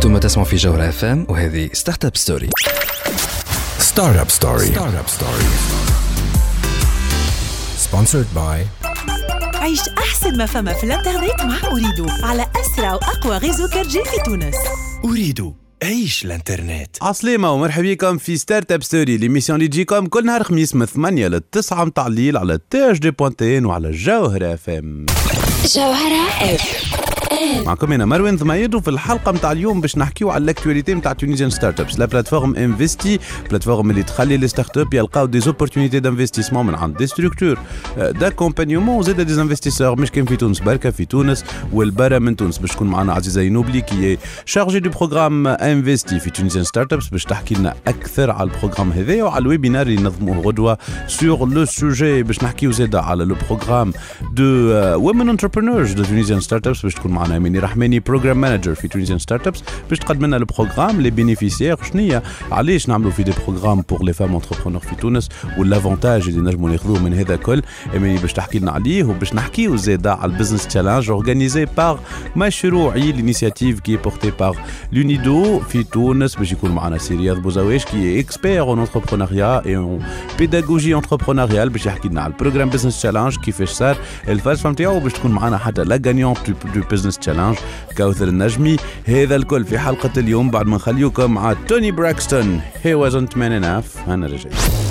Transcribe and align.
أنتم 0.00 0.18
تسمعوا 0.18 0.48
في 0.48 0.56
جوهرة 0.56 0.88
اف 0.88 1.04
ام 1.04 1.26
وهذه 1.28 1.70
ستارت 1.72 2.04
اب 2.04 2.16
ستوري 2.16 2.50
ستارت 3.78 4.18
اب 4.18 4.30
ستوري 4.30 4.66
ستارت 4.66 4.94
اب 4.94 5.08
ستوري 5.08 5.44
سبونسرد 7.76 8.26
باي 8.34 8.66
عيش 9.54 9.80
أحسن 9.98 10.36
ما 10.38 10.46
فما 10.46 10.72
في 10.72 10.84
الإنترنت 10.84 11.40
مع 11.40 11.56
أريدو 11.72 12.06
على 12.22 12.46
أسرع 12.56 12.94
وأقوى 12.94 13.36
غيزو 13.36 13.68
كارجي 13.68 13.98
في 14.04 14.22
تونس. 14.24 14.54
أريد 15.04 15.52
عيش 15.82 16.24
الإنترنت. 16.24 16.96
عسلامة 17.02 17.52
ومرحبا 17.52 17.92
بكم 17.92 18.18
في 18.18 18.36
ستارت 18.36 18.72
اب 18.72 18.82
ستوري 18.82 19.16
ليميسيون 19.16 19.58
اللي 19.58 19.68
تجيكم 19.68 20.06
كل 20.06 20.26
نهار 20.26 20.42
خميس 20.42 20.74
من 20.74 20.86
8 20.86 21.28
ل 21.28 21.40
9 21.40 21.84
متاع 21.84 22.06
الليل 22.06 22.36
على 22.36 22.58
تي 22.70 22.90
اش 22.90 22.98
دي 22.98 23.10
بوانتين 23.10 23.66
وعلى 23.66 23.88
الجوهرة 23.88 24.54
اف 24.54 24.70
ام 24.70 25.06
جوهرة 25.74 26.54
اف 26.54 26.99
معكم 27.58 27.92
أنا 27.92 28.04
مروان 28.06 28.36
ضمايد 28.36 28.74
وفي 28.74 28.90
الحلقة 28.90 29.32
نتاع 29.32 29.52
اليوم 29.52 29.80
باش 29.80 29.98
نحكيو 29.98 30.30
على 30.30 30.44
الاكتواليتي 30.44 30.94
نتاع 30.94 31.12
تونيزيان 31.12 31.50
ستارت 31.50 31.80
ابس 31.80 31.98
لا 31.98 32.06
بلاتفورم 32.06 32.56
انفستي 32.56 33.18
بلاتفورم 33.50 33.90
اللي 33.90 34.02
تخلي 34.02 34.36
لي 34.36 34.48
ستارت 34.48 34.78
اب 34.78 34.94
يلقاو 34.94 35.26
دي 35.26 35.40
زوبورتونيتي 35.40 36.00
دانفستيسمون 36.00 36.66
من 36.66 36.74
عند 36.74 36.96
دي 36.96 37.06
ستركتور 37.06 37.58
داكومبانيومون 37.98 38.98
وزاد 38.98 39.20
دي 39.20 39.40
انفستيسور 39.40 40.00
مش 40.00 40.10
كان 40.10 40.24
في 40.24 40.36
تونس 40.36 40.60
بركة 40.60 40.90
في 40.90 41.04
تونس 41.04 41.44
والبرا 41.72 42.18
من 42.18 42.36
تونس. 42.36 42.58
باش 42.58 42.70
تكون 42.70 42.88
معنا 42.88 43.12
عزيزة 43.12 43.40
ينوبلي 43.40 43.80
كي 43.80 44.18
شارجي 44.44 44.80
دو 44.80 44.90
بروغرام 44.90 45.46
انفستي 45.46 46.20
في 46.20 46.30
تونيزيان 46.30 46.64
ستارت 46.64 46.92
ابس 46.92 47.08
باش 47.08 47.24
تحكي 47.24 47.54
لنا 47.54 47.74
أكثر 47.86 48.30
على 48.30 48.50
البروغرام 48.50 48.92
هذايا 48.92 49.24
وعلى 49.24 49.42
الويبينار 49.42 49.86
اللي 49.86 50.02
نظموه 50.02 50.38
غدوه 50.38 50.78
سور 51.06 51.48
لو 51.48 51.64
سوجي 51.64 52.22
باش 52.22 52.44
نحكيو 52.44 52.70
زاد 52.70 52.96
على 52.96 53.24
لو 53.24 53.36
بروغرام 53.48 53.92
دو 54.32 54.44
وومن 54.96 55.28
انتربرونورز 55.28 55.92
دو 55.92 56.04
تونيزيان 56.04 56.40
ستارت 56.40 56.66
ابس 56.66 56.82
باش 56.82 56.94
تكون 56.94 57.12
معنا 57.12 57.39
اميني 57.40 57.58
رحماني 57.58 58.00
بروجرام 58.00 58.40
مانجر 58.40 58.74
في 58.74 58.88
تونيزيان 58.88 59.18
ستارت 59.18 59.46
ابس 59.46 59.62
باش 59.88 59.98
تقدم 59.98 60.26
لنا 60.26 60.36
البروغرام 60.36 61.00
لي 61.00 61.10
بينيفيسيير 61.10 61.76
شنيا 61.82 62.22
علاش 62.52 62.88
نعملوا 62.88 63.10
في 63.10 63.22
دي 63.22 63.32
بروغرام 63.46 63.80
بور 63.88 64.04
لي 64.04 64.12
فام 64.12 64.34
انتربرونور 64.34 64.80
في 64.80 64.96
تونس؟ 64.96 65.28
والأفونتاج 65.58 66.28
اللي 66.28 66.50
نجموا 66.50 66.70
ناخذوه 66.70 67.02
من 67.02 67.14
هذا 67.14 67.36
كل 67.36 67.62
اميني 67.96 68.18
باش 68.18 68.32
تحكي 68.32 68.58
لنا 68.58 68.72
عليه 68.72 69.04
وباش 69.04 69.34
نحكيو 69.34 69.76
زاد 69.76 70.06
على 70.06 70.32
البزنس 70.32 70.66
تشالنج 70.66 71.10
اورغانيزي 71.10 71.64
بار 71.76 72.00
مشروعي 72.36 73.12
لينيسياتيف 73.12 73.80
كي 73.80 73.96
بورتي 73.96 74.30
بار 74.30 74.56
لونيدو 74.92 75.60
في 75.60 75.82
تونس 75.82 76.36
باش 76.36 76.52
يكون 76.52 76.70
معنا 76.70 76.98
سي 76.98 77.16
رياض 77.16 77.38
بوزاويش 77.38 77.84
كي 77.84 78.20
اكسبير 78.20 78.60
اون 78.60 78.78
انتربرونيا 78.78 79.66
اي 79.66 79.76
اون 79.76 80.02
بيداغوجي 80.38 80.94
انتربرونيال 80.94 81.68
باش 81.68 81.86
يحكي 81.86 82.08
لنا 82.08 82.20
على 82.20 82.32
البروجرام 82.32 82.70
بزنس 82.70 82.98
تشالنج 82.98 83.36
كيفاش 83.36 83.68
صار. 83.68 83.96
الفلسفه 84.28 84.70
نتاعو 84.70 85.00
باش 85.00 85.12
تكون 85.12 85.30
معنا 85.30 85.58
حتى 85.58 85.84
لا 85.84 86.00
غانيونت 86.06 86.50
دو 86.50 86.82
بزنس 86.90 87.18
تشالنج 87.30 87.56
كوثر 87.96 88.28
النجمي 88.28 88.76
هذا 89.04 89.36
الكل 89.36 89.64
في 89.64 89.78
حلقة 89.78 90.10
اليوم 90.16 90.50
بعد 90.50 90.66
ما 90.66 90.76
نخليكم 90.76 91.34
مع 91.34 91.52
توني 91.52 91.90
براكستون. 91.90 92.60
He 92.84 92.88
wasn't 92.88 93.32
man 93.32 93.62
enough. 93.62 94.08
أنا 94.08 94.26
رجعت. 94.26 94.89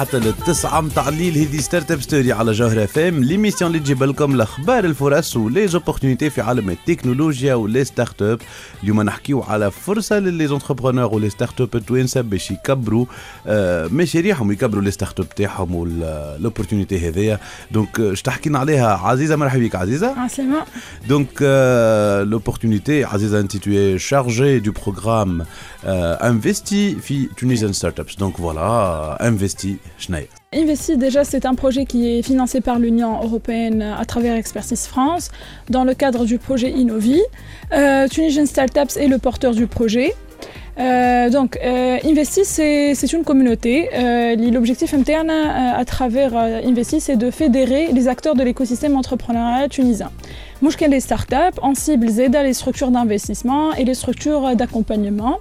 حتى 0.00 0.18
للتسعة 0.18 0.80
متاع 0.80 1.08
الليل 1.08 1.38
هذه 1.38 1.60
ستارت 1.60 1.90
أب 1.90 2.02
ستوري 2.02 2.32
على 2.32 2.52
جوهرة 2.52 2.86
فام 2.86 3.24
ليميسيون 3.24 3.70
اللي 3.70 3.82
تجيب 3.82 4.02
لكم 4.02 4.34
الأخبار 4.34 4.84
الفرص 4.84 5.36
ولي 5.36 5.68
زوبورتونيتي 5.68 6.30
في 6.30 6.40
عالم 6.40 6.70
التكنولوجيا 6.70 7.54
ولي 7.54 7.84
ستارت 7.84 8.22
اب 8.22 8.40
اليوم 8.82 9.02
نحكيو 9.02 9.42
على 9.42 9.70
فرصة 9.70 10.18
للي 10.18 10.46
زونتربرونور 10.46 11.14
ولي 11.14 11.30
ستارت 11.30 11.60
اب 11.60 11.76
التوانسة 11.76 12.20
باش 12.20 12.50
يكبروا 12.50 13.06
آه، 13.46 13.86
مشاريعهم 13.86 14.48
ويكبروا 14.48 14.82
لي 14.82 14.90
ستارت 14.90 15.20
اب 15.20 15.28
تاعهم 15.28 15.74
والاوبورتونيتي 15.74 17.08
هذيا. 17.08 17.38
دونك 17.70 18.00
اش 18.00 18.22
تحكينا 18.22 18.58
عليها 18.58 18.96
عزيزة 18.96 19.36
مرحبا 19.36 19.64
بك 19.64 19.74
عزيزة. 19.74 20.20
عسلامة 20.20 20.64
Donc, 21.08 21.40
euh, 21.40 22.24
l'opportunité, 22.24 23.04
Aziz 23.04 23.34
a 23.34 23.38
intitulé 23.38 23.98
chargé 23.98 24.60
du 24.60 24.72
programme 24.72 25.44
euh, 25.86 26.16
Investi 26.20 26.96
fi 27.00 27.28
Tunisian 27.36 27.72
Startups. 27.72 28.14
Donc 28.18 28.34
voilà, 28.38 29.16
Investi, 29.20 29.78
Investi, 30.52 30.96
déjà, 30.96 31.24
c'est 31.24 31.46
un 31.46 31.54
projet 31.54 31.84
qui 31.84 32.08
est 32.08 32.22
financé 32.22 32.60
par 32.60 32.78
l'Union 32.78 33.22
européenne 33.22 33.82
à 33.82 34.04
travers 34.04 34.34
Expertise 34.34 34.86
France 34.86 35.30
dans 35.68 35.84
le 35.84 35.94
cadre 35.94 36.24
du 36.24 36.38
projet 36.38 36.70
Innovi. 36.70 37.20
Euh, 37.72 38.08
Tunisian 38.08 38.46
Startups 38.46 38.96
est 38.96 39.08
le 39.08 39.18
porteur 39.18 39.54
du 39.54 39.66
projet. 39.66 40.14
Euh, 40.78 41.28
donc, 41.28 41.58
euh, 41.62 41.98
Investi, 42.04 42.44
c'est 42.44 43.12
une 43.12 43.24
communauté. 43.24 43.90
Euh, 43.94 44.34
L'objectif 44.50 44.94
interne 44.94 45.30
à 45.30 45.84
travers 45.84 46.34
Investi, 46.36 47.00
c'est 47.00 47.16
de 47.16 47.30
fédérer 47.30 47.88
les 47.92 48.08
acteurs 48.08 48.34
de 48.34 48.42
l'écosystème 48.42 48.96
entrepreneurial 48.96 49.68
tunisien. 49.68 50.10
Mouchken 50.62 50.90
les 50.90 51.00
startups, 51.00 51.58
en 51.62 51.74
cible 51.74 52.06
les 52.06 52.52
structures 52.52 52.90
d'investissement 52.90 53.72
et 53.74 53.84
les 53.84 53.94
structures 53.94 54.54
d'accompagnement. 54.56 55.38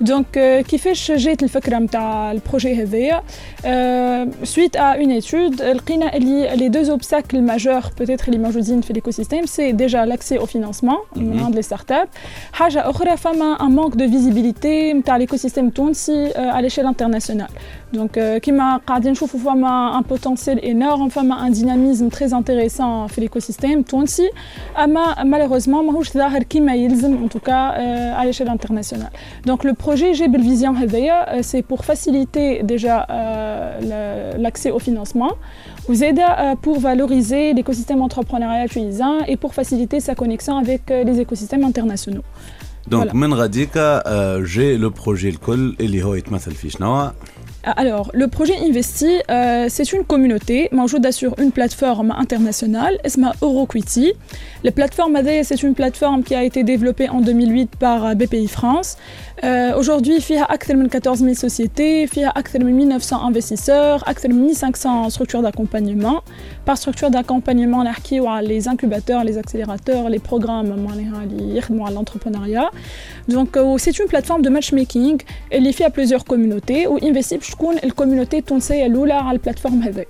Donc, 0.00 0.36
euh, 0.36 0.62
كيفاش 0.62 1.12
جات 1.12 1.42
الفكرة 1.42 1.78
متاع 1.78 2.32
البروجي 2.32 2.82
هذايا 2.82 3.22
euh, 3.64 4.46
suite 4.46 4.76
à 4.76 4.98
une 4.98 5.22
étude 5.22 5.62
لقينا 5.62 6.16
اللي 6.16 6.56
les 6.56 6.70
deux 6.70 6.90
obstacles 6.90 7.40
majeurs 7.40 7.90
peut-être 8.00 8.28
اللي 8.28 8.38
موجودين 8.38 8.80
في 8.80 8.94
l'écosystème 8.94 9.46
c'est 9.46 9.72
déjà 9.72 10.06
l'accès 10.06 10.38
au 10.38 10.46
financement 10.46 11.16
من 11.16 11.40
عند 11.40 11.60
les 11.60 11.62
startups 11.62 12.08
حاجة 12.52 12.90
أخرى 12.90 13.16
فما 13.16 13.56
un 13.60 13.68
manque 13.70 13.96
de 13.96 14.04
visibilité 14.04 14.94
متاع 14.94 15.18
l'écosystème 15.18 15.58
التونسي 15.58 16.30
euh, 16.30 16.36
à 16.36 16.62
l'échelle 16.62 16.86
internationale 16.86 17.50
donc 17.94 18.16
euh, 18.16 18.38
كيما 18.38 18.76
قاعدين 18.76 19.12
نشوفوا 19.12 19.40
فما 19.40 20.00
un 20.00 20.14
potentiel 20.14 20.58
énorme 20.58 21.10
فما 21.10 21.48
un 21.48 21.50
dynamisme 21.50 22.10
très 22.10 22.32
intéressant 22.32 23.06
في 23.06 23.28
l'écosystème 23.28 23.64
التونسي 23.64 24.30
اما 24.84 25.14
malheureusement 25.14 25.82
ماهوش 25.82 26.12
ظاهر 26.12 26.42
كيما 26.42 26.74
يلزم 26.74 27.26
en 27.26 27.28
tout 27.28 27.44
cas 27.50 27.72
euh, 27.72 28.20
à 28.20 28.24
l'échelle 28.24 28.48
internationale 28.48 29.12
donc 29.46 29.64
le 29.64 29.72
projet 29.72 29.89
le 29.91 29.97
projet 29.97 30.13
Jebel 30.13 30.41
Vision 30.41 30.73
euh, 30.73 31.39
c'est 31.41 31.61
pour 31.63 31.83
faciliter 31.83 32.63
déjà 32.63 33.05
euh, 33.09 34.37
l'accès 34.37 34.71
au 34.71 34.79
financement, 34.79 35.33
vous 35.89 36.01
aider 36.01 36.23
euh, 36.23 36.55
pour 36.55 36.79
valoriser 36.79 37.51
l'écosystème 37.51 38.01
entrepreneurial 38.01 38.69
tunisien 38.69 39.25
et 39.27 39.35
pour 39.35 39.53
faciliter 39.53 39.99
sa 39.99 40.15
connexion 40.15 40.55
avec 40.57 40.83
les 40.89 41.19
écosystèmes 41.19 41.65
internationaux. 41.65 42.23
Donc, 42.87 43.01
voilà. 43.01 43.13
j'ai 44.45 44.77
le 44.77 44.91
projet 44.91 45.29
LCOL 45.31 45.75
et 45.77 45.87
ah, 47.63 47.73
alors, 47.77 48.09
le 48.15 48.27
projet 48.27 48.55
Investi, 48.57 49.19
euh, 49.29 49.67
c'est 49.69 49.93
une 49.93 50.03
communauté, 50.03 50.67
sur 51.11 51.35
une 51.39 51.51
plateforme 51.51 52.09
internationale, 52.09 52.97
ESMA 53.03 53.33
Euroquity, 53.43 54.13
la 54.63 54.71
plateforme 54.71 55.15
Adaya, 55.15 55.43
c'est 55.43 55.63
une 55.63 55.73
plateforme 55.73 56.21
qui 56.21 56.35
a 56.35 56.43
été 56.43 56.63
développée 56.63 57.09
en 57.09 57.21
2008 57.21 57.77
par 57.77 58.05
euh, 58.05 58.13
BPI 58.13 58.47
France. 58.47 58.95
Euh, 59.43 59.75
aujourd'hui, 59.75 60.17
il 60.29 60.35
y 60.35 60.37
a 60.37 60.45
14 60.87 61.19
000 61.19 61.33
sociétés, 61.33 62.07
il 62.15 62.21
y 62.21 62.23
a 62.23 62.29
plus 62.29 62.59
de 62.59 62.71
1900 62.71 63.25
investisseurs, 63.25 64.03
1500 64.27 65.09
structures 65.09 65.41
d'accompagnement. 65.41 66.21
Par 66.63 66.77
structure 66.77 67.09
d'accompagnement, 67.09 67.79
on 67.79 68.27
a 68.27 68.41
les 68.43 68.67
incubateurs, 68.67 69.23
les 69.23 69.39
accélérateurs, 69.39 70.09
les 70.09 70.19
programmes 70.19 70.87
à 71.87 71.91
l'entrepreneuriat. 71.91 72.69
Donc, 73.29 73.57
euh, 73.57 73.79
c'est 73.79 73.97
une 73.97 74.07
plateforme 74.07 74.43
de 74.43 74.49
matchmaking 74.49 75.23
et 75.49 75.59
les 75.59 75.73
fait 75.73 75.85
à 75.85 75.89
plusieurs 75.89 76.23
communautés 76.23 76.85
où 76.85 76.99
investit 77.03 77.39
pour 77.57 77.73
la 77.73 77.89
communauté 77.89 78.43
tunisienne 78.43 78.95
à 79.09 79.33
la 79.33 79.39
plateforme 79.39 79.81
Adaya. 79.81 80.05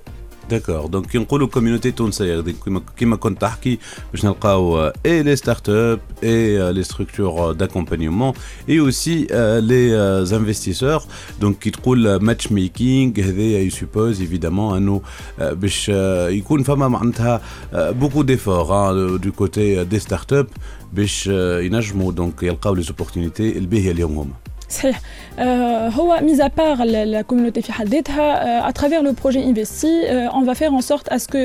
داكور 0.50 0.86
دونك 0.86 1.06
كي 1.06 1.18
نقولوا 1.18 1.46
كوميونيتي 1.46 1.90
تونسيه 1.90 2.36
غادي 2.36 2.52
كيما 2.64 2.82
كيما 2.96 3.16
كنت 3.16 3.40
تحكي 3.40 3.78
باش 4.12 4.24
نلقاو 4.24 4.92
اي 5.06 5.22
لي 5.22 5.36
ستارت 5.36 5.68
اب 5.68 6.00
اي 6.22 6.72
لي 6.72 6.82
ستركتور 6.82 7.52
داكومبانيومون 7.52 8.32
اي 8.68 8.80
اوسي 8.80 9.26
لي 9.60 9.96
انفستيسور 10.36 11.02
دونك 11.40 11.58
كي 11.58 11.70
تقول 11.70 12.16
ماتش 12.16 12.52
ميكينغ 12.52 13.20
هذايا 13.20 13.58
يسوبوز 13.58 14.20
ايفيدامون 14.20 14.76
انه 14.76 15.02
آه، 15.38 15.52
باش 15.52 15.90
آه، 15.94 16.28
يكون 16.28 16.62
فما 16.62 16.88
معناتها 16.88 17.40
بوكو 17.72 18.22
ديفور 18.22 19.16
دو 19.16 19.32
كوتي 19.32 19.84
دي 19.84 19.98
ستارت 19.98 20.32
اب 20.32 20.46
باش 20.92 21.30
آه، 21.32 21.60
ينجموا 21.60 22.12
دونك 22.12 22.42
يلقاو 22.42 22.74
لي 22.74 22.82
زوبورتونيتي 22.82 23.58
الباهيه 23.58 23.90
اليوم 23.90 24.18
هما 24.18 24.49
صحيح 24.70 25.00
آه 25.38 25.88
هو 25.88 26.18
ميز 26.22 26.40
ابار 26.40 26.84
لا 26.84 27.22
كوميونيتي 27.22 27.62
في 27.62 27.72
حد 27.72 27.88
ذاتها 27.88 28.68
اترافير 28.68 29.00
لو 29.02 29.12
بروجي 29.22 29.44
انفستي 29.44 30.02
اون 30.08 30.46
فا 30.46 30.52
فير 30.52 30.68
ان 30.68 30.80
سورت 30.80 31.08
اسكو 31.08 31.38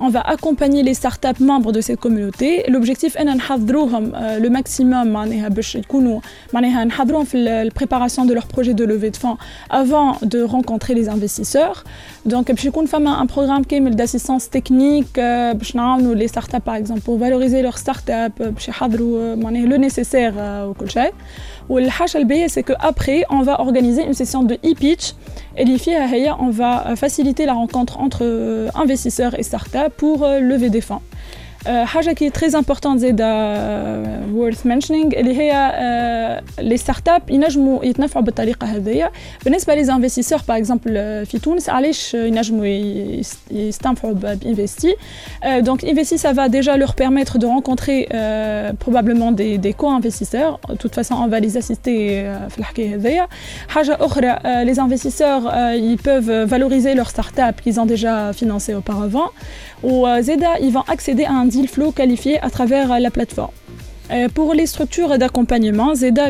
اون 0.00 0.10
فا 0.10 0.18
اكومباني 0.18 0.82
لي 0.82 0.94
ستارت 0.94 1.26
اب 1.26 1.42
ممبر 1.42 1.70
دو 1.70 1.80
سيت 1.80 1.98
كوميونيتي 1.98 2.62
لوبجيكتيف 2.68 3.18
ان 3.18 3.36
نحضروهم 3.36 4.12
لو 4.16 4.50
ماكسيموم 4.50 5.06
معناها 5.06 5.48
باش 5.48 5.76
يكونوا 5.76 6.20
معناها 6.52 6.84
نحضروهم 6.84 7.24
في 7.24 7.36
البريباراسيون 7.36 8.26
دو 8.26 8.34
لور 8.34 8.44
بروجي 8.54 8.72
دو 8.72 8.84
لوفي 8.84 9.08
دو 9.10 9.18
فون 9.18 9.36
افون 9.70 10.14
دو 10.22 10.46
رونكونتري 10.46 10.94
لي 10.94 11.12
انفستيسور 11.12 11.78
دونك 12.26 12.50
باش 12.52 12.64
يكون 12.64 12.86
فما 12.86 13.22
ان 13.22 13.26
بروغرام 13.26 13.62
كامل 13.62 13.96
داسيستونس 13.96 14.48
تكنيك 14.48 15.20
باش 15.54 15.76
نعاونوا 15.76 16.14
لي 16.14 16.28
ستارت 16.28 16.54
اب 16.54 16.62
باغ 16.66 16.76
اكزومبل 16.76 17.02
بور 17.06 17.18
فالوريزي 17.18 17.62
لور 17.62 17.72
ستارت 17.72 18.10
اب 18.10 18.32
باش 18.38 18.68
يحضروا 18.68 19.34
معناها 19.34 19.66
لو 19.66 19.76
نيسيسير 19.76 20.34
وكل 20.38 20.90
شيء 20.90 21.12
والحاجه 21.68 22.18
الباهيه 22.24 22.46
سي 22.46 22.62
كو 22.62 22.72
ابري 22.72 23.22
اون 23.22 23.44
فا 23.44 23.52
اورغانيزي 23.52 24.02
اون 24.02 24.12
سيسيون 24.12 24.46
دو 24.46 24.56
اي 24.64 24.74
بيتش 24.74 25.14
اللي 25.58 25.78
فيها 25.78 26.14
هي 26.14 26.30
اون 26.30 26.52
فا 26.52 26.94
فاسيليتي 26.94 27.46
لا 27.46 27.52
رونكونتر 27.52 28.00
انتر 28.00 28.18
انفستيسور 28.82 29.30
et 29.30 29.42
start-up 29.42 29.90
pour 30.00 30.18
lever 30.50 30.70
des 30.70 30.80
fonds. 30.80 31.02
حاجه 31.66 32.10
كي 32.10 32.30
تري 32.30 32.58
امبورطون 32.58 32.98
زيدا 32.98 33.26
وورث 34.32 34.66
منشنينغ 34.66 35.12
اللي 35.16 35.38
هي 35.38 36.42
لي 36.58 36.76
ستارت 36.76 37.08
اب 37.08 37.30
ينجموا 37.30 37.84
يتنفعوا 37.84 38.24
بالطريقه 38.24 38.66
هذيا 38.66 39.10
بالنسبه 39.44 39.74
لي 39.74 39.84
زانفستيسور 39.84 40.40
باغ 40.48 40.56
اكزومبل 40.56 41.26
في 41.26 41.38
تونس 41.38 41.68
علاش 41.68 42.14
ينجموا 42.14 42.66
يستنفعوا 43.50 44.14
بانفستي 44.14 44.96
دونك 45.46 45.84
انفستي 45.84 46.18
ça 46.18 46.32
va 46.32 46.48
déjà 46.48 46.76
leur 46.76 46.94
permettre 46.94 47.38
de 47.38 47.46
rencontrer 47.46 48.08
euh, 48.14 48.72
probablement 48.72 49.32
des, 49.32 49.58
des 49.58 49.72
co-investisseurs 49.72 50.60
de 50.68 50.74
toute 50.74 50.94
façon 50.94 51.14
on 51.14 51.28
va 51.28 51.40
les 51.40 51.56
assister 51.56 51.98
في 52.48 52.58
الحكايه 52.58 52.94
هذيا 52.94 53.28
حاجه 53.68 53.96
اخرى 54.00 54.38
les 54.64 54.78
investisseurs 54.78 55.42
euh, 55.46 55.76
ils 55.76 55.98
peuvent 55.98 56.44
valoriser 56.54 56.94
leur 56.94 57.08
start-up 57.10 57.54
qu'ils 57.62 57.80
ont 57.80 57.86
déjà 57.86 58.32
financé 58.32 58.74
auparavant 58.74 59.30
ou 59.82 60.06
Zeda, 60.20 60.52
ils 60.60 60.72
vont 60.72 60.86
accéder 60.94 61.24
à 61.24 61.32
un 61.32 61.46
deal 61.55 61.67
flow 61.67 61.91
qualifié 61.91 62.39
à 62.41 62.49
travers 62.49 62.99
la 62.99 63.11
plateforme. 63.11 63.51
Pour 64.34 64.54
les 64.58 64.66
structures 64.66 65.12
d'accompagnement, 65.22 65.94
Zeda 65.94 66.26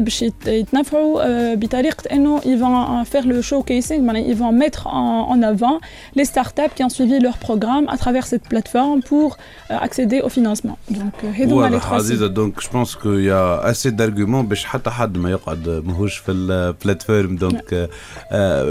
ils 2.50 2.58
vont 2.64 3.04
faire 3.12 3.26
le 3.32 3.38
showcasing, 3.40 4.00
ils 4.32 4.38
vont 4.42 4.52
mettre 4.52 4.86
en 4.86 5.40
avant 5.52 5.76
les 6.18 6.26
startups 6.32 6.72
qui 6.74 6.82
ont 6.84 6.94
suivi 6.98 7.18
leur 7.26 7.36
programme 7.38 7.86
à 7.88 7.96
travers 7.96 8.26
cette 8.26 8.46
plateforme 8.52 9.00
pour 9.10 9.28
accéder 9.86 10.20
au 10.20 10.28
financement. 10.28 10.76
Donc, 10.90 11.14
Aziza, 11.98 12.28
donc 12.28 12.52
je 12.64 12.68
pense 12.68 12.90
qu'il 13.00 13.24
y 13.24 13.30
a 13.30 13.44
assez 13.70 13.90
d'arguments 13.92 14.42
باش 14.42 14.64
حتى 14.64 14.90
حد 14.90 15.18
ما 15.18 15.30
يقعد 15.30 15.68
ماهوش 15.68 16.16
في 16.16 16.32
البلاتفورم 16.32 17.36
دونك 17.36 17.90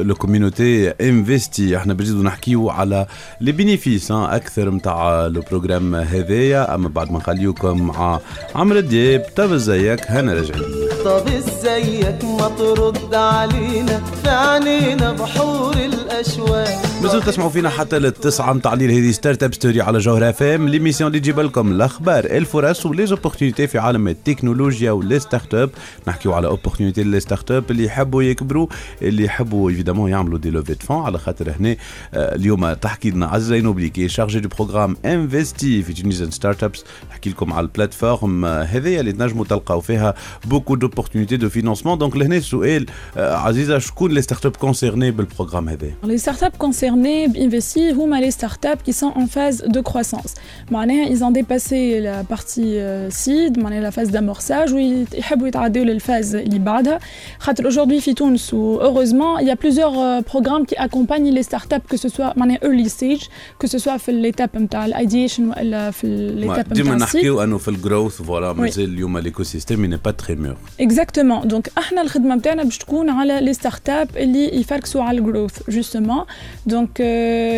لو 0.08 0.16
كوميونيتي 0.16 0.90
انفستي 0.90 1.78
احنا 1.78 1.94
بنزيدو 1.94 2.24
نحكيو 2.24 2.70
على 2.70 3.06
لي 3.42 3.52
بينيفيس 3.52 4.12
اكثر 4.12 4.70
نتاع 4.70 5.28
لو 5.28 5.42
بروجرام 5.42 5.96
هذايا 5.96 6.76
اما 6.76 6.88
بعد 6.88 7.12
ما 7.12 7.18
نخليوكم 7.18 7.88
مع 7.88 8.20
عمرو 8.56 8.80
دياب 8.95 9.27
طب 9.37 9.53
ازيك؟ 9.53 10.01
هنا 10.11 10.33
راجعين 10.35 10.63
طب 11.05 11.29
ازيك؟ 11.29 12.25
ما 12.25 12.49
ترد 12.59 13.15
علينا 13.15 13.99
في 14.23 14.29
عينينا 14.31 15.13
بحور 15.13 15.73
الأشواق. 15.77 16.83
مازلتوا 17.03 17.33
تسمعوا 17.33 17.51
فينا 17.51 17.69
حتى 17.69 17.99
للتسعة 17.99 18.53
متاع 18.53 18.73
الليل 18.73 18.91
هذه 18.91 19.11
ستارت 19.13 19.43
اب 19.43 19.55
ستوري 19.55 19.81
على 19.81 19.99
جوهر 19.99 20.29
اف 20.31 20.43
ام 20.43 20.69
ليميسيون 20.69 21.09
اللي 21.09 21.21
تجيب 21.21 21.41
لكم 21.41 21.73
الأخبار 21.73 22.25
الفرص 22.25 22.87
وليزوبورتينيتي 22.87 23.67
في 23.67 23.79
عالم 23.79 24.09
التكنولوجيا 24.09 24.91
ولي 24.91 25.19
ستارت 25.19 25.55
اب 25.55 25.71
نحكيو 26.09 26.33
على 26.33 26.47
اوبورتينيتي 26.47 27.03
لي 27.03 27.21
ستارت 27.21 27.51
اب 27.51 27.71
اللي 27.71 27.85
يحبوا 27.85 28.23
يكبروا 28.23 28.67
اللي 29.03 29.25
يحبوا 29.25 29.71
ايفيدامون 29.71 30.11
يعملوا 30.11 30.39
دي 30.39 30.51
لوفي 30.51 30.75
فون 30.75 31.05
على 31.05 31.19
خاطر 31.19 31.51
هنا 31.61 31.77
اليوم 32.15 32.73
تحكي 32.73 33.11
لنا 33.11 33.27
عزيز 33.27 33.49
زينوبلي 33.49 33.89
كي 33.89 34.09
شارجي 34.09 34.41
دو 34.41 34.49
بروغرام 34.49 34.97
انفستي 35.05 35.83
في 35.83 35.93
تونيزيان 35.93 36.31
ستارت 36.31 36.65
ابس 36.65 36.85
نحكي 37.11 37.31
لكم 37.31 37.53
على 37.53 37.65
البلاتفورم 37.65 38.45
هذيا 38.84 39.00
اللي 39.00 39.12
تنجموا 39.12 39.46
تلقاو 39.46 39.82
فيها 39.82 40.14
بوكو 40.46 40.76
دوبورتينيتي 40.76 41.38
دو 41.38 41.50
فينانسمون 41.50 41.98
دونك 41.98 42.18
لهنا 42.18 42.38
السؤال 42.38 42.86
عزيزه 43.18 43.80
شكون 43.80 44.12
لي 44.12 44.22
ستارت 44.22 44.46
اب 44.46 44.56
كونسيرني 44.56 45.12
بالبروغرام 45.12 45.70
هذا 45.70 45.92
Les 46.04 46.18
startups 46.18 46.58
concernées, 46.58 47.28
Investi, 47.36 47.94
هما 47.94 48.22
les 48.22 48.32
startups 48.32 48.84
qui 48.86 48.94
sont 48.94 49.12
en 49.16 49.28
phase 49.28 49.64
de 49.68 49.82
croissance. 49.82 50.34
معناها 50.72 51.06
ils 51.06 51.24
ont 51.24 51.32
dépassé 51.32 52.00
la 52.02 52.24
partie 52.36 52.78
euh, 52.80 53.10
seed, 53.10 53.60
معناها 53.60 53.92
la 53.92 53.94
phase 53.94 54.12
d'amorçage 54.12 54.74
ويحبوا 54.74 55.48
يتعدوا 55.48 55.84
للفاز 55.84 56.36
اللي 56.36 56.60
بعدها. 56.60 57.00
خاطر 57.40 57.72
aujourd'hui 57.72 58.00
في 58.02 58.14
تونس 58.14 58.54
و 58.54 58.80
heureusement 58.80 59.40
il 59.42 59.48
y 59.48 59.52
a 59.52 59.56
plusieurs 59.56 60.00
euh, 60.00 60.22
programmes 60.22 60.66
qui 60.66 60.76
accompagnent 60.76 61.32
les 61.32 61.44
startups 61.44 61.88
que 61.94 61.98
ce 61.98 62.10
soit 62.10 62.38
معناها 62.38 62.58
early 62.58 62.90
stage 62.90 63.24
que 63.64 63.68
ce 63.68 63.78
soit 63.80 63.98
في 63.98 64.32
l'étape 64.32 64.58
نتاع 64.58 64.86
الايديشن 64.86 65.50
ولا 65.50 65.92
في 65.92 66.30
l'étape 66.42 66.74
ديما 66.74 66.96
نتاع 66.96 67.08
الseed. 67.08 67.16
نحكيو 67.16 67.44
انه 67.44 67.58
في 67.58 67.68
الجروث 67.68 68.22
فوالا 68.22 68.54
مازال 68.74 68.84
اليوم 68.94 69.18
الايكو 69.18 69.44
سيستيم 69.44 69.86
ني 69.86 69.98
با 70.06 70.12
تري 70.12 70.36
مور 70.36 70.56
اكزاكتومون 70.80 71.48
دونك 71.48 71.70
احنا 71.78 72.02
الخدمه 72.02 72.36
نتاعنا 72.36 72.64
باش 72.64 72.78
تكون 72.78 73.10
على 73.10 73.42
لي 73.42 73.54
ستارت 73.54 73.90
اب 73.90 74.10
اللي 74.18 74.60
يفركسوا 74.60 75.04
على 75.04 75.18
الجروث 75.18 75.70
جوستومون 75.70 76.26
دونك 76.66 77.02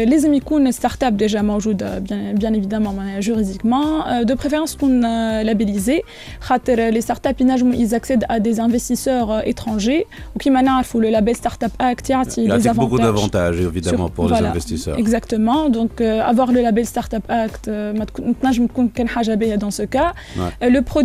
لازم 0.07 0.33
يكون 0.33 0.71
ستارت 0.71 1.03
اب 1.03 1.17
ديجا 1.17 1.41
موجوده 1.41 1.99
بيان 1.99 2.35
بيان 2.35 2.53
ايفيدامون 2.53 2.95
معناها 2.95 3.19
جوريديكمون 3.19 4.25
دو 4.25 4.35
بريفيرونس 4.35 4.75
تكون 4.75 5.01
لابيليزي 5.41 6.01
خاطر 6.41 6.89
لي 6.89 7.01
ستارت 7.01 7.27
اب 7.27 7.41
ينجموا 7.41 7.75
يزاكسيد 7.75 8.23
ا 8.29 8.37
دي 8.37 8.61
انفستيسور 8.61 9.25
اترونجي 9.49 10.05
وكيما 10.35 10.61
نعرفوا 10.61 11.01
لو 11.01 11.09
لابيل 11.09 11.35
ستارت 11.35 11.63
اب 11.63 11.71
اكت 11.81 12.09
يعطي 12.09 12.41
لي 12.47 12.49
يعطيك 12.49 12.71
بوكو 12.71 12.97
زافونتاج 12.97 13.13
دافونتاج 13.13 13.65
ايفيدامون 13.65 14.09
بور 14.17 14.31
لي 14.41 14.47
انفستيسور 14.47 14.97
Exactement. 15.21 15.61
Donc, 15.77 15.93
euh, 16.01 16.31
avoir 16.31 16.49
le 16.55 16.59
label 16.67 16.85
Startup 16.93 17.25
Act, 17.29 17.63
euh, 17.67 17.69
ما 17.99 18.05
تكون- 18.05 18.35
تنجم 18.41 18.67
تكون 18.67 18.87
كان 18.87 19.07
حاجة 19.07 19.35
باهية 19.35 19.55
dans 19.59 19.71
ce 19.71 19.83
cas. 19.83 20.11
Ouais. 20.11 20.63
Euh, 20.63 20.69
le 20.69 20.81
produit, 20.81 21.04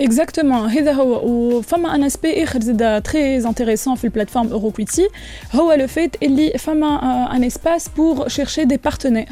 اكزاكتومون 0.00 0.68
هذا 0.68 0.92
هو 0.92 1.26
وفما 1.28 1.94
ان 1.94 2.04
اسبي 2.04 2.42
اخر 2.44 2.60
زاد 2.60 3.02
تري 3.02 3.36
انتريسون 3.36 3.94
في 3.94 4.04
البلاتفورم 4.04 4.52
اوروكويتي 4.52 5.08
هو 5.54 5.72
لو 5.72 5.86
فيت 5.86 6.22
اللي 6.22 6.52
فما 6.58 6.96
ان 7.36 7.44
اسباس 7.44 7.88
بور 7.88 8.28
شيرشي 8.28 8.64
دي 8.64 8.76
بارتنير 8.76 9.28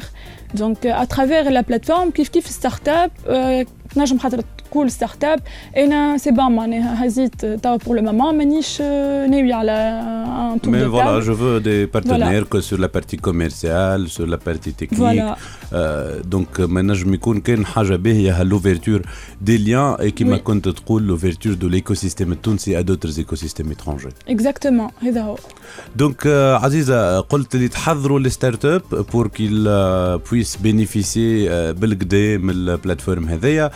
دونك 0.53 0.85
اترافير 0.87 1.49
لا 1.49 1.61
بلاتفورم 1.61 2.11
كيف 2.11 2.29
كيف 2.29 2.47
ستارت 2.47 2.89
اب 2.89 3.11
تنجم 3.95 4.17
خاطر 4.17 4.41
تقول 4.71 4.91
ستارت 4.91 5.23
اب 5.23 5.39
انا 5.77 6.17
سي 6.17 6.31
بون 6.31 6.51
معناها 6.55 7.05
هزيت 7.07 7.45
توا 7.45 7.75
بور 7.75 7.95
لو 7.95 8.11
مومون 8.11 8.37
مانيش 8.37 8.77
آه، 8.81 9.27
ناوي 9.27 9.53
على 9.53 9.71
ان 10.53 10.61
تور 10.61 10.73
Mais 10.73 10.77
دو 10.77 10.91
voilà, 10.91 11.03
تابل 11.03 11.23
je 11.23 11.31
veux 11.31 11.59
des 11.59 11.99
partenaires 11.99 12.49
que 12.49 12.61
sur 12.61 12.77
la 12.77 12.89
partie 12.97 13.17
commerciale, 13.17 14.07
sur 14.07 14.27
la 14.27 14.37
partie 14.37 14.73
technique. 14.73 15.01
Voilà. 15.01 15.35
Euh, 15.73 16.21
donc 16.35 16.59
ما 16.59 16.81
نجم 16.81 17.13
يكون 17.13 17.39
كان 17.41 17.65
حاجة 17.65 17.95
باهية 17.95 18.43
l'ouverture 18.43 19.01
des 19.45 19.57
liens 19.57 19.97
et 20.03 20.09
كما 20.09 20.37
Oui. 20.37 20.39
كنت 20.39 20.69
تقول 20.69 21.07
l'ouverture 21.19 21.55
de 21.63 21.67
l'écosystème 21.67 22.31
التونسي 22.31 22.77
à 22.79 22.83
d'autres 22.83 23.19
écosystèmes 23.19 23.71
étrangers. 23.71 24.13
اكزاكتومون 24.29 24.87
هذا 25.01 25.21
هو 25.21 25.35
Donc 25.99 26.25
euh, 26.25 26.63
عزيزة 26.63 27.19
قلت 27.19 27.55
اللي 27.55 27.67
تحضروا 27.67 28.19
les 28.19 28.31
startups 28.31 28.95
pour 29.11 29.25
qu'ils 29.31 29.67
euh, 29.67 30.17
puissent 30.29 30.57
bénéficier 30.63 31.47
euh, 31.49 31.51
بالقدا 31.79 32.37
من 32.37 32.49
البلاتفورم 32.49 33.27
هذايا 33.29 33.69
euh, 33.69 33.71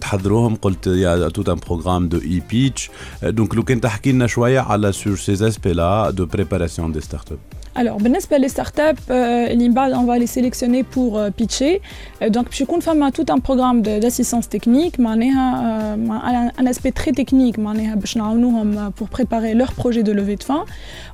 تحضروهم 0.00 0.56
قلت 0.56 0.86
يا 0.86 1.28
tout 1.28 1.48
un 1.48 1.58
programme 1.68 2.08
de 2.08 2.18
e-pitch 2.18 2.90
Euh, 3.22 3.30
donc 3.30 3.54
لو 3.54 3.62
كان 3.62 3.80
تحكي 3.80 4.12
لنا 4.12 4.26
شوية 4.26 4.60
على 4.60 4.92
sur 4.92 5.18
ces 5.18 5.42
aspects 5.42 5.74
là 5.74 6.12
de 6.12 6.24
préparation 6.24 6.88
des 6.88 7.00
startups. 7.00 7.42
Alors, 7.78 7.96
بالنسبة 8.02 8.38
les 8.38 8.48
startups, 8.48 9.00
euh, 9.08 9.10
اللي 9.10 9.68
من 9.68 9.74
بعد 9.74 9.92
on 9.92 10.06
va 10.06 10.18
les 10.18 10.26
sélectionner 10.26 10.82
pour 10.82 11.18
euh, 11.18 11.30
pitcher. 11.42 11.80
Euh, 12.22 12.28
donc, 12.28 12.44
باش 12.44 12.60
يكون 12.60 12.80
فما 12.80 13.10
tout 13.10 13.32
un 13.32 13.38
programme 13.38 13.82
de- 13.82 14.00
d'assistance 14.00 14.48
technique, 14.56 14.98
معناها 15.00 15.94
euh, 15.94 15.98
مع- 15.98 16.50
un 16.60 16.66
aspect 16.66 16.92
très 17.02 17.12
technique 17.12 17.58
معناها 17.58 17.94
باش 17.94 18.16
نعاونوهم 18.16 18.90
pour 18.90 19.08
préparer 19.18 19.54
leur 19.54 19.72
projet 19.72 20.02
de 20.02 20.12
levée 20.12 20.36
de 20.36 20.44
fonds. 20.44 20.66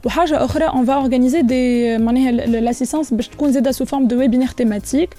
وحاجة 0.06 0.44
أخرى, 0.44 0.68
on 0.68 0.82
va 0.84 0.98
organiser 0.98 1.42
des 1.42 2.00
معناها 2.00 2.30
ال- 2.30 2.40
ال- 2.40 2.74
l'assistance 2.74 3.14
باش 3.14 3.28
تكون 3.28 3.52
زادة 3.52 3.72
sous 3.72 3.86
forme 3.88 4.06
de 4.08 4.14
webinaire 4.16 4.54
thématique. 4.54 5.10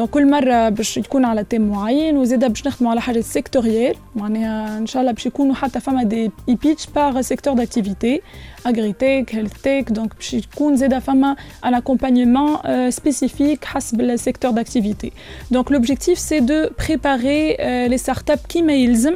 Donc, 0.00 0.04
كل 0.10 0.30
مرة 0.30 0.68
باش 0.68 0.96
يكون 0.96 1.24
على 1.24 1.44
تيم 1.44 1.68
معين 1.70 2.16
وزادة 2.16 2.48
باش 2.48 2.66
نخدموا 2.66 2.90
على 2.90 3.00
حاجات 3.00 3.24
سيكتوريال 3.24 3.94
معناها 4.16 4.78
إن 4.78 4.86
شاء 4.86 5.02
الله 5.02 5.12
باش 5.12 5.26
يكونوا 5.26 5.54
حتى 5.54 5.80
فما 5.80 6.02
دي 6.02 6.30
pitch 6.50 6.84
par 6.96 7.22
secteur 7.24 7.54
d'activité. 7.54 8.20
agritech, 8.72 9.26
healthtech, 9.36 9.86
donc 9.98 10.14
باش 10.18 10.34
يكون 10.34 10.76
زاده 10.76 10.85
فما 10.85 10.85
un 11.63 11.73
accompagnement 11.73 12.61
euh, 12.65 12.91
spécifique 12.91 13.61
à 13.73 13.79
le 13.97 14.17
secteur 14.17 14.53
d'activité. 14.53 15.13
Donc 15.51 15.69
l'objectif 15.69 16.17
c'est 16.17 16.41
de 16.41 16.71
préparer 16.75 17.57
euh, 17.59 17.87
les 17.87 17.97
startups 17.97 18.45
qui 18.47 18.63
mailsent 18.63 19.15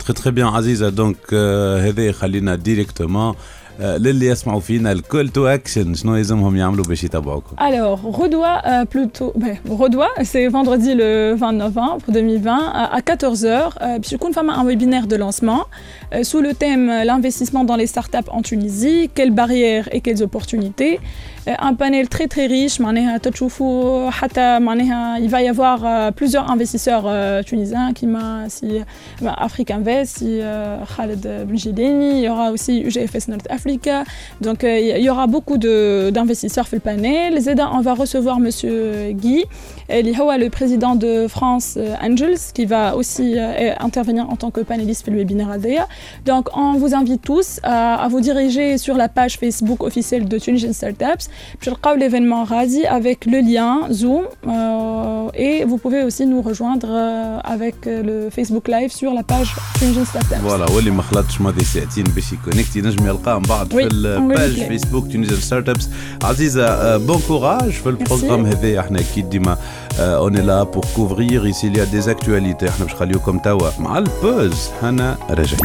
تخي 0.00 0.12
تخي 0.12 0.30
بيان 0.30 0.46
عزيزه 0.46 0.88
دونك 0.88 1.16
آه، 1.32 1.88
هذا 1.88 2.06
يخلينا 2.06 2.54
ديريكتومون 2.54 3.34
آه، 3.80 3.96
للي 3.96 4.26
يسمعوا 4.26 4.60
فينا 4.60 4.92
الكول 4.92 5.28
تو 5.28 5.46
اكشن 5.46 5.94
شنو 5.94 6.16
يلزمهم 6.16 6.56
يعملوا 6.56 6.84
باش 6.84 7.04
يتابعوكم 7.04 7.56
Alors, 7.56 8.00
Rodois, 8.02 8.56
euh, 8.64 8.84
plutôt. 8.94 9.32
Ben, 9.36 9.56
Rodois, 9.68 10.12
c'est 10.22 10.46
vendredi 10.48 10.94
le 10.94 11.34
20 11.34 11.52
novembre 11.52 12.02
2020 12.08 12.52
à, 12.52 12.96
à 12.96 13.00
14h. 13.00 13.70
Euh, 13.82 13.98
puis, 14.00 14.10
je 14.10 14.32
femme 14.32 14.50
un 14.50 14.64
webinaire 14.64 15.06
de 15.06 15.16
lancement 15.16 15.64
euh, 16.12 16.22
sous 16.22 16.40
le 16.40 16.54
thème 16.54 16.88
euh, 16.88 17.04
L'investissement 17.04 17.64
dans 17.64 17.76
les 17.76 17.86
startups 17.86 18.30
en 18.30 18.42
Tunisie, 18.42 19.10
quelles 19.14 19.30
barrières 19.30 19.88
et 19.92 20.00
quelles 20.00 20.22
opportunités. 20.22 21.00
Euh, 21.48 21.54
un 21.70 21.74
panel 21.74 22.08
très 22.08 22.26
très 22.26 22.46
riche. 22.46 22.80
معناها 22.80 23.18
تشوفوا 23.18 24.10
حتى 24.10 24.58
معناها 24.58 25.18
il 25.20 25.28
va 25.30 25.42
y 25.42 25.48
avoir 25.48 25.84
euh, 25.84 26.10
plusieurs 26.10 26.50
investisseurs 26.50 27.04
euh, 27.06 27.42
tunisiens 27.42 27.92
qui 27.92 28.06
m'a 28.06 28.48
si 28.48 28.80
bah, 29.22 29.34
Afrique 29.38 29.70
Invest, 29.70 30.18
si 30.18 30.40
euh, 30.40 30.76
Khaled 30.96 31.24
Benjideni, 31.48 32.18
il 32.18 32.24
y 32.24 32.28
aura 32.28 32.50
aussi 32.50 32.80
UGFS 32.88 33.28
North 33.28 33.46
Africa. 33.50 34.02
Donc 34.40 34.64
euh, 34.64 34.96
il 34.98 35.04
y 35.04 35.10
aura 35.14 35.26
beaucoup 35.28 35.56
de- 35.66 36.10
d'investisseurs 36.14 36.66
في 36.68 36.76
le 36.76 36.80
panel. 36.80 37.40
Zeda, 37.40 37.70
on 37.72 37.80
va 37.80 37.94
recevoir 37.94 38.36
Monsieur 38.40 39.12
Guy, 39.12 39.44
اللي 39.90 40.18
هو 40.18 40.32
le 40.32 40.48
président 40.50 40.94
de 40.96 41.28
France 41.28 41.76
euh, 41.76 42.06
Angels, 42.08 42.40
qui 42.54 42.64
va 42.66 42.96
aussi 42.96 43.34
euh, 43.38 43.74
intervenir 43.88 44.24
en 44.28 44.36
tant 44.36 44.50
que 44.50 44.60
panéliste 44.62 45.04
في 45.04 45.10
le 45.10 45.16
webinaire 45.24 45.50
هذايا. 45.54 45.86
Donc 46.26 46.48
on 46.56 46.72
vous 46.82 46.92
invite 46.94 47.22
tous 47.22 47.60
à, 47.62 48.04
à 48.04 48.08
vous 48.08 48.20
diriger 48.20 48.78
sur 48.78 48.96
la 48.96 49.08
page 49.08 49.34
Facebook 49.38 49.80
officielle 49.84 50.24
de 50.28 50.38
Tunisian 50.38 50.72
Startups. 50.72 51.26
Je 51.62 51.70
le 51.70 51.96
l'événement 52.00 52.44
Razi 52.44 52.84
avec 52.98 53.18
le 53.32 53.38
lien 53.50 53.72
Zoom 54.00 54.24
euh, 54.26 55.44
et 55.46 55.64
vous 55.64 55.78
pouvez 55.84 56.02
aussi 56.08 56.26
nous 56.26 56.42
rejoindre 56.42 56.88
euh, 56.90 57.54
avec 57.54 57.76
euh, 57.86 58.02
le 58.08 58.16
Facebook 58.36 58.64
Live 58.74 58.90
sur 59.00 59.10
la 59.18 59.22
page 59.22 59.50
Tunisian 59.78 60.04
Startups. 60.04 60.42
فوالا 60.42 60.70
واللي 60.70 60.90
ما 60.90 61.02
خلطش 61.02 61.40
ماضي 61.40 61.64
ساعتين 61.64 62.04
باش 62.04 62.32
يكونكتي 62.32 62.80
نجم 62.80 63.06
يلقاه 63.06 63.38
من 63.38 63.42
بعد 63.42 63.74
وي، 63.74 63.82
في 63.82 63.88
on 63.88 63.92
الباج 63.92 64.56
replay. 64.56 64.68
فيسبوك 64.68 65.12
تونيزيان 65.12 65.40
ستارت 65.40 65.68
ابس 65.68 65.88
عزيزه 66.22 66.96
بون 66.96 67.20
كوراج 67.28 67.70
في 67.70 67.88
البروغرام 67.88 68.46
هذا 68.46 68.80
احنا 68.80 69.00
اكيد 69.00 69.30
ديما 69.30 69.56
اون 69.98 70.36
لا 70.36 70.62
بور 70.62 70.84
كوفرير 70.96 71.44
ايسي 71.44 71.68
ليا 71.68 71.84
دي 71.84 72.02
اكtualités 72.02 72.68
احنا 72.68 72.84
باش 72.84 72.94
نخليوكم 72.94 73.38
توا 73.38 73.70
مع 73.78 73.98
البوز 73.98 74.68
هنا 74.82 75.16
راجعين 75.30 75.58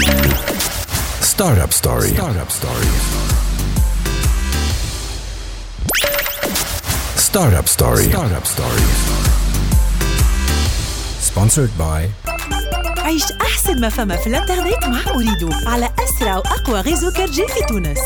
Startup 1.41 1.73
Story. 1.81 2.11
Startup 7.36 7.68
Story. 7.68 8.08
Startup 8.08 8.46
Story. 8.46 8.84
Sponsored 11.20 11.70
by 11.78 12.08
عيش 12.98 13.32
أحسن 13.32 13.80
ما 13.80 13.88
فما 13.88 14.16
في 14.16 14.26
الإنترنت 14.26 14.84
مع 14.84 15.14
اريدو 15.14 15.50
على 15.66 15.90
أسرع 15.98 16.36
وأقوى 16.36 16.80
غيزو 16.80 17.08
4 17.08 17.26
في 17.26 17.44
تونس 17.68 17.98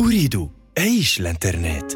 اريدو 0.00 0.48
عيش 0.78 1.20
الإنترنت 1.20 1.92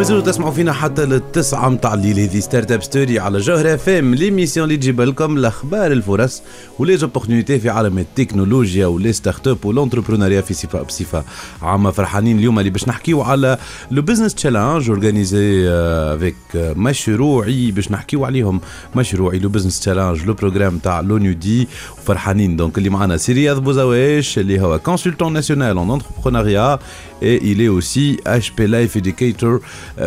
مازالوا 0.00 0.22
تسمعوا 0.22 0.52
فينا 0.52 0.72
حتى 0.72 1.04
للتسعة 1.04 1.68
متاع 1.68 1.94
الليل. 1.94 2.18
هذه 2.18 2.40
ستارت 2.40 2.72
اب 2.72 2.82
ستوري 2.82 3.18
على 3.18 3.38
جوهرة 3.38 3.74
اف 3.74 3.88
ام 3.88 4.14
ليميسيون 4.14 4.64
اللي 4.64 4.76
تجيب 4.76 5.00
لكم 5.00 5.36
الأخبار 5.36 5.92
الفرص 5.92 6.42
ولي 6.78 6.96
زوبورتينيتي 6.96 7.58
في 7.58 7.70
عالم 7.70 7.98
التكنولوجيا 7.98 8.86
ولي 8.86 9.12
ستارت 9.12 9.48
اب 9.48 9.64
والانتربرونيا 9.64 10.40
في 10.40 10.54
صفة 10.54 10.82
بصفة 10.82 11.24
عامة. 11.62 11.90
فرحانين 11.90 12.38
اليوم 12.38 12.58
اللي 12.58 12.70
باش 12.70 12.88
نحكيو 12.88 13.22
على 13.22 13.58
لو 13.90 14.02
بزنس 14.02 14.34
تشالنج 14.34 14.90
اورغانيزي 14.90 15.68
افيك 15.68 16.36
مشروعي 16.54 17.70
باش 17.70 17.90
نحكيو 17.90 18.24
عليهم. 18.24 18.60
مشروعي 18.96 19.38
لو 19.38 19.48
بزنس 19.48 19.80
تشالنج 19.80 20.24
لو 20.24 20.34
بروجرام 20.34 20.78
تاع 20.78 21.00
لونيو 21.00 21.32
دي 21.32 21.68
وفرحانين 21.98 22.56
دونك 22.56 22.78
اللي 22.78 22.90
معنا 22.90 23.16
سي 23.16 23.32
رياض 23.32 23.58
بوزاويش 23.64 24.38
اللي 24.38 24.60
هو 24.60 24.78
كونسلتون 24.78 25.32
ناسيونال 25.32 25.76
اون 25.76 25.90
انتربرونيا 25.90 26.78
et 27.22 27.40
il 27.42 27.60
est 27.60 27.68
aussi 27.68 28.16
HP 28.26 28.58
Life 28.60 28.96
Educator 28.96 29.60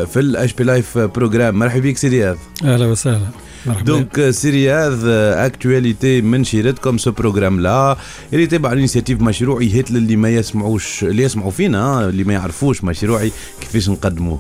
في 0.06 0.18
ال 0.20 0.50
HP 0.50 0.64
Life 0.64 0.98
بروجرام 0.98 1.60
مرحبا 1.60 1.90
بك 1.90 1.98
سي 1.98 2.08
رياض 2.08 2.38
أهلا 2.64 2.86
وسهلا 2.86 3.28
مرحبا 3.66 3.86
دونك 3.86 4.30
سي 4.30 4.50
رياض 4.50 5.00
اكtualité 5.52 6.24
من 6.24 6.44
شيرتكم 6.44 6.98
سو 6.98 7.12
بروجرام 7.12 7.60
لا 7.60 7.98
اللي 8.34 8.48
تبع 8.48 8.72
الانيسياتيف 8.74 9.22
مشروعي 9.22 9.80
هات 9.80 9.92
للي 9.92 10.16
ما 10.16 10.30
يسمعوش 10.30 11.04
اللي 11.04 11.24
يسمعوا 11.24 11.52
فينا 11.52 12.10
اللي 12.10 12.24
ما 12.24 12.34
يعرفوش 12.34 12.84
مشروعي 12.84 13.32
كيفاش 13.62 13.90
نقدموه 13.90 14.40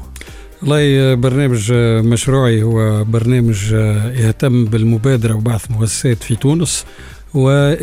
والله 0.62 1.14
برنامج 1.16 1.72
مشروعي 2.14 2.64
هو 2.64 3.04
برنامج 3.04 3.72
يهتم 4.16 4.66
بالمبادرة 4.66 5.34
وبعث 5.34 5.72
مؤسسات 5.72 6.24
في 6.24 6.36
تونس 6.36 6.86
و 7.35 7.75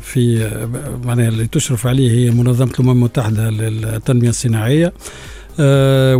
في 0.00 0.50
معناها 1.04 1.28
اللي 1.28 1.46
تشرف 1.46 1.86
عليه 1.86 2.10
هي 2.10 2.30
منظمة 2.30 2.70
الأمم 2.70 2.90
المتحدة 2.90 3.50
للتنمية 3.50 4.28
الصناعية 4.28 4.92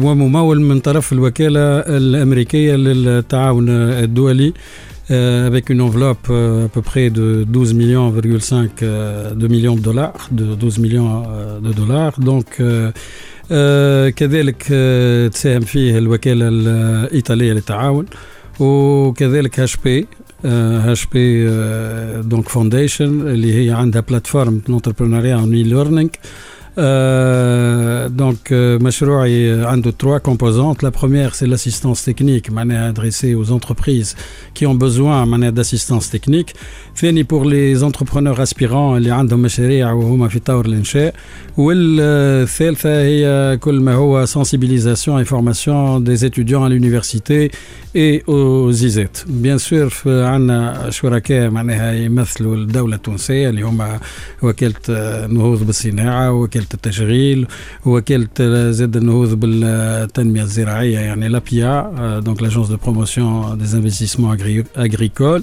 وممول 0.05 0.61
من 0.61 0.81
طرف 0.81 1.13
الوكالة 1.13 1.61
الأمريكية 1.79 2.75
للتعاون 2.77 3.69
الدولي 3.69 4.53
avec 5.49 5.69
une 5.69 5.83
enveloppe 5.83 6.31
à 6.31 6.69
peu 6.75 6.81
près 6.81 7.11
de 7.11 7.45
12 7.45 7.75
millions, 7.75 8.15
5 8.39 8.85
de 9.35 9.49
millions 9.49 9.75
de 9.75 9.81
dollars, 9.81 10.29
de 10.31 10.55
12 10.55 10.79
millions 10.79 11.23
de 11.61 11.73
dollars. 11.73 12.15
Donc 12.21 12.63
كذلك 14.17 14.63
تساهم 15.33 15.61
فيه 15.61 15.99
الوكالة 15.99 16.49
الإيطالية 16.49 17.53
للتعاون 17.53 18.07
وكذلك 18.61 19.61
هاش 19.61 19.77
بي 19.77 20.07
هاش 20.45 21.07
بي 21.07 21.47
دونك 22.23 22.49
فونديشن 22.49 23.21
اللي 23.21 23.67
هي 23.67 23.71
عندها 23.71 24.01
بلاتفورم 24.01 24.63
لونتربرونيا 24.69 25.37
اون 25.37 25.55
ليرنينغ 26.79 28.09
donc 28.09 28.53
مشروعي 28.53 29.65
عنده 29.67 29.93
trois 30.03 30.21
composantes 30.21 30.83
la 30.83 30.91
première 30.91 31.35
c'est 31.35 31.47
l'assistance 31.47 32.05
technique 32.05 32.51
معناها 32.51 32.93
adressée 32.93 33.35
aux 33.35 33.53
entreprises 33.53 34.15
qui 34.55 34.67
ont 34.67 34.75
besoin 34.75 35.25
معناها 35.25 35.51
d'assistance 35.51 36.11
technique 36.11 36.53
ثاني 36.97 37.25
pour 37.25 37.45
les 37.45 37.83
entrepreneurs 37.85 38.41
aspirants 38.41 38.97
اللي 38.97 39.11
عندهم 39.11 39.43
مشاريع 39.43 39.93
وهما 39.93 40.29
في 40.29 40.39
طور 40.39 40.67
الانشاء 40.67 41.15
والثالثه 41.57 43.03
هي 43.03 43.57
كل 43.57 43.81
ما 43.81 43.95
هو 43.95 44.27
sensibilisation 44.27 45.19
et 45.19 45.25
formation 45.25 46.01
des 46.01 46.25
étudiants 46.25 46.65
à 46.65 46.69
l'université 46.69 47.51
et 47.95 48.23
aux 48.27 48.73
ISET 48.73 49.27
بيان 49.27 49.59
سور 49.59 49.93
عندنا 50.07 50.91
شركاء 50.91 51.51
معناها 51.51 51.93
يمثلوا 51.93 52.57
الدوله 52.57 52.97
التونسيه 52.97 53.49
اللي 53.49 53.63
هما 53.63 54.01
وكاله 54.43 54.75
النهوض 54.89 55.67
بالصناعه 55.67 56.33
وكاله 56.33 56.66
التشغيل 56.75 57.47
وكاله 57.87 58.71
زاد 58.71 58.97
النهوض 58.97 59.35
بالتنميه 59.35 60.43
الزراعيه 60.43 60.99
يعني 60.99 61.29
لابيا 61.29 62.21
دونك 62.25 62.43
لاجونس 62.43 62.69
دو 62.69 62.77
بروموسيون 62.77 63.59
دي 63.59 63.77
انفستيسمون 63.77 64.39
agricoles 64.79 65.43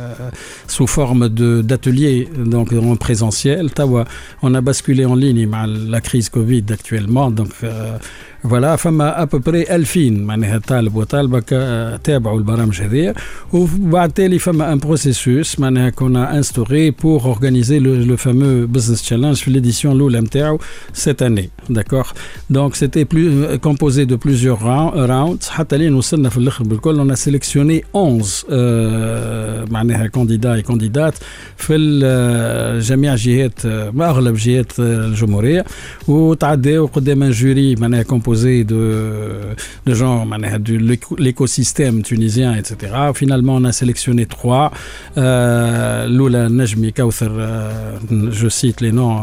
sous 0.67 0.87
forme 0.87 1.29
d'ateliers 1.29 2.27
donc 2.37 2.71
en 2.73 2.95
présentiel. 2.95 3.69
On 4.41 4.53
a 4.53 4.61
basculé 4.61 5.05
en 5.05 5.15
ligne 5.15 5.49
la 5.67 6.01
crise 6.01 6.29
Covid 6.29 6.65
actuellement. 6.69 7.31
Donc, 7.31 7.49
euh, 7.63 7.97
فوالا 8.42 8.76
فما 8.76 9.22
ابوبري 9.22 9.62
2000 9.62 10.10
معناها 10.10 10.58
طالب 10.58 10.96
وطالبه 10.96 11.40
تابعوا 11.96 12.38
البرامج 12.38 12.82
هذيا 12.82 13.14
وبعد 13.52 14.10
تالي 14.12 14.38
فما 14.38 14.72
ان 14.72 14.78
بروسيسوس 14.78 15.60
معناها 15.60 15.90
كنا 15.90 16.36
انستوري 16.36 16.90
بور 16.90 17.20
اورغانيزي 17.24 17.78
لو 17.78 18.16
فامو 18.16 18.66
بزنس 18.66 19.02
تشالنج 19.02 19.36
في 19.36 19.50
ليديسيون 19.50 19.96
الاولى 19.96 20.20
نتاعو 20.20 20.58
سيت 20.92 21.22
اني 21.22 21.50
داكور 21.70 22.06
دونك 22.50 22.74
سيتي 22.74 23.04
بلو 23.04 23.58
كومبوزي 23.58 24.04
دو 24.04 24.16
بليزيور 24.16 24.62
راوندز 24.94 25.48
حتى 25.48 25.76
لين 25.78 25.94
وصلنا 25.94 26.28
في 26.28 26.36
الاخر 26.36 26.64
بالكل 26.64 26.98
اون 26.98 27.14
سيليكسيوني 27.14 27.84
11 27.96 28.46
آه 28.50 29.64
معناها 29.70 30.06
كونديدا 30.06 30.54
اي 30.54 30.62
كونديدات 30.62 31.14
في 31.56 31.76
جميع 32.86 33.14
جهات 33.14 33.66
ما 33.66 34.10
اغلب 34.10 34.36
جهات 34.36 34.72
الجمهوريه 34.78 35.64
وتعداو 36.08 36.86
قدام 36.86 37.30
جوري 37.30 37.74
معناها 37.74 38.02
كومبوزي 38.02 38.29
composé 38.30 38.64
de, 38.64 39.54
de 39.86 39.94
gens 39.94 40.26
de 40.26 40.74
l'écosystème 41.18 42.02
tunisien, 42.02 42.54
etc. 42.56 42.92
Finalement, 43.14 43.56
on 43.56 43.64
a 43.64 43.72
sélectionné 43.72 44.26
trois. 44.26 44.70
Euh, 45.16 46.06
Lula 46.06 46.48
Najmi 46.48 46.92
Kauthar, 46.92 47.30
je 48.30 48.48
cite 48.48 48.80
les 48.80 48.92
noms, 48.92 49.22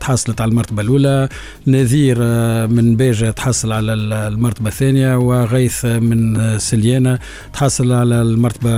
تحصلت 0.00 0.40
على 0.40 0.48
المرتبة 0.50 0.82
الأولى 0.82 1.28
نذير 1.66 2.18
من 2.66 2.96
بيجة 2.96 3.30
تحصل 3.30 3.72
على 3.72 3.92
المرتبة 3.94 4.68
الثانية 4.68 5.16
وغيث 5.18 5.84
من 5.84 6.58
سليانة 6.58 7.18
تحصل 7.52 7.92
على 7.92 8.22
المرتبة 8.22 8.70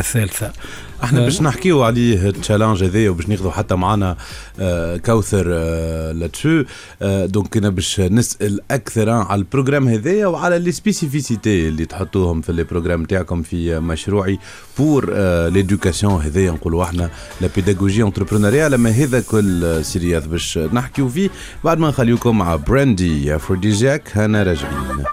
الثالثة 0.00 0.52
إحنا 1.03 1.21
باش 1.21 1.41
نحكيو 1.41 1.83
عليه 1.83 2.29
التشالنج 2.29 2.83
هذايا 2.83 3.09
وباش 3.09 3.27
ناخذوا 3.27 3.51
حتى 3.51 3.75
معنا 3.75 4.17
كوثر 5.05 5.47
لاتشو 6.11 6.63
دونك 7.01 7.57
أنا 7.57 7.69
باش 7.69 7.99
نسأل 7.99 8.59
أكثر 8.71 9.09
على 9.09 9.39
البروجرام 9.39 9.87
هذايا 9.87 10.27
وعلى 10.27 10.59
لي 10.59 10.71
سبيسيفيسيتي 10.71 11.67
اللي 11.67 11.85
تحطوهم 11.85 12.41
في 12.41 12.49
البروجرام 12.49 13.05
تاعكم 13.05 13.41
في 13.41 13.79
مشروعي 13.79 14.39
بور 14.77 15.13
ليدوكاسيون 15.49 16.21
هذايا 16.21 16.51
نقولوا 16.51 16.83
إحنا 16.83 17.09
لا 17.41 17.49
بيداغوجي 17.55 18.03
انتربرونيريا 18.03 18.69
لما 18.69 18.89
هذا 18.89 19.21
كل 19.21 19.79
سيريات 19.85 20.27
باش 20.27 20.57
نحكيو 20.57 21.09
فيه. 21.09 21.29
بعد 21.63 21.77
ما 21.79 21.89
نخليكم 21.89 22.37
مع 22.37 22.55
براندي 22.55 23.35
افروديجاك 23.35 24.17
هنا 24.17 24.43
راجعين. 24.43 25.03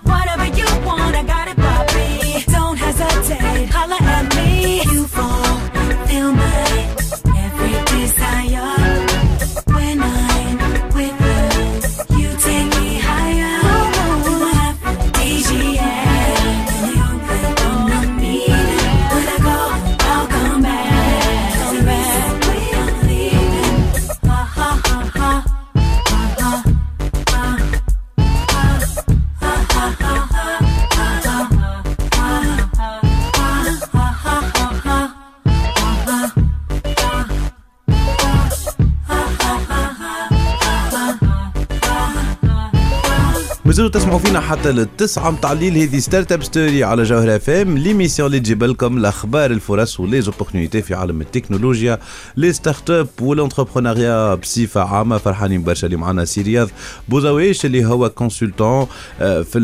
تسمعوا 44.17 44.29
فينا 44.29 44.41
حتى 44.41 44.73
للتسعة 44.73 45.31
متاع 45.31 45.53
الليل 45.53 45.79
هذه 45.79 45.99
ستارت 45.99 46.33
اب 46.33 46.43
ستوري 46.43 46.85
على 46.85 47.03
جوهر 47.03 47.37
اف 47.37 47.51
ام 47.51 47.79
ليميسيون 47.79 48.27
اللي 48.27 48.41
تجيب 48.41 48.65
لكم 48.65 48.99
الأخبار 48.99 49.51
الفرص 49.51 50.01
وليزوبورتينيتي 50.01 50.83
في 50.83 50.95
عالم 50.95 51.21
التكنولوجيا 51.21 51.99
لي 52.37 52.53
ستارت 52.53 52.91
اب 52.91 53.09
والانتربرونيا 53.21 54.35
بصفة 54.35 54.81
عامة. 54.81 55.19
فرحانين 55.19 55.65
برشا 55.65 55.87
اللي 55.87 55.97
معنا 55.97 56.25
سي 56.25 56.43
رياض 56.43 56.69
بوزاويش 57.09 57.67
اللي 57.67 57.85
هو 57.85 58.11
كونسلتون 58.11 58.87
في 59.19 59.59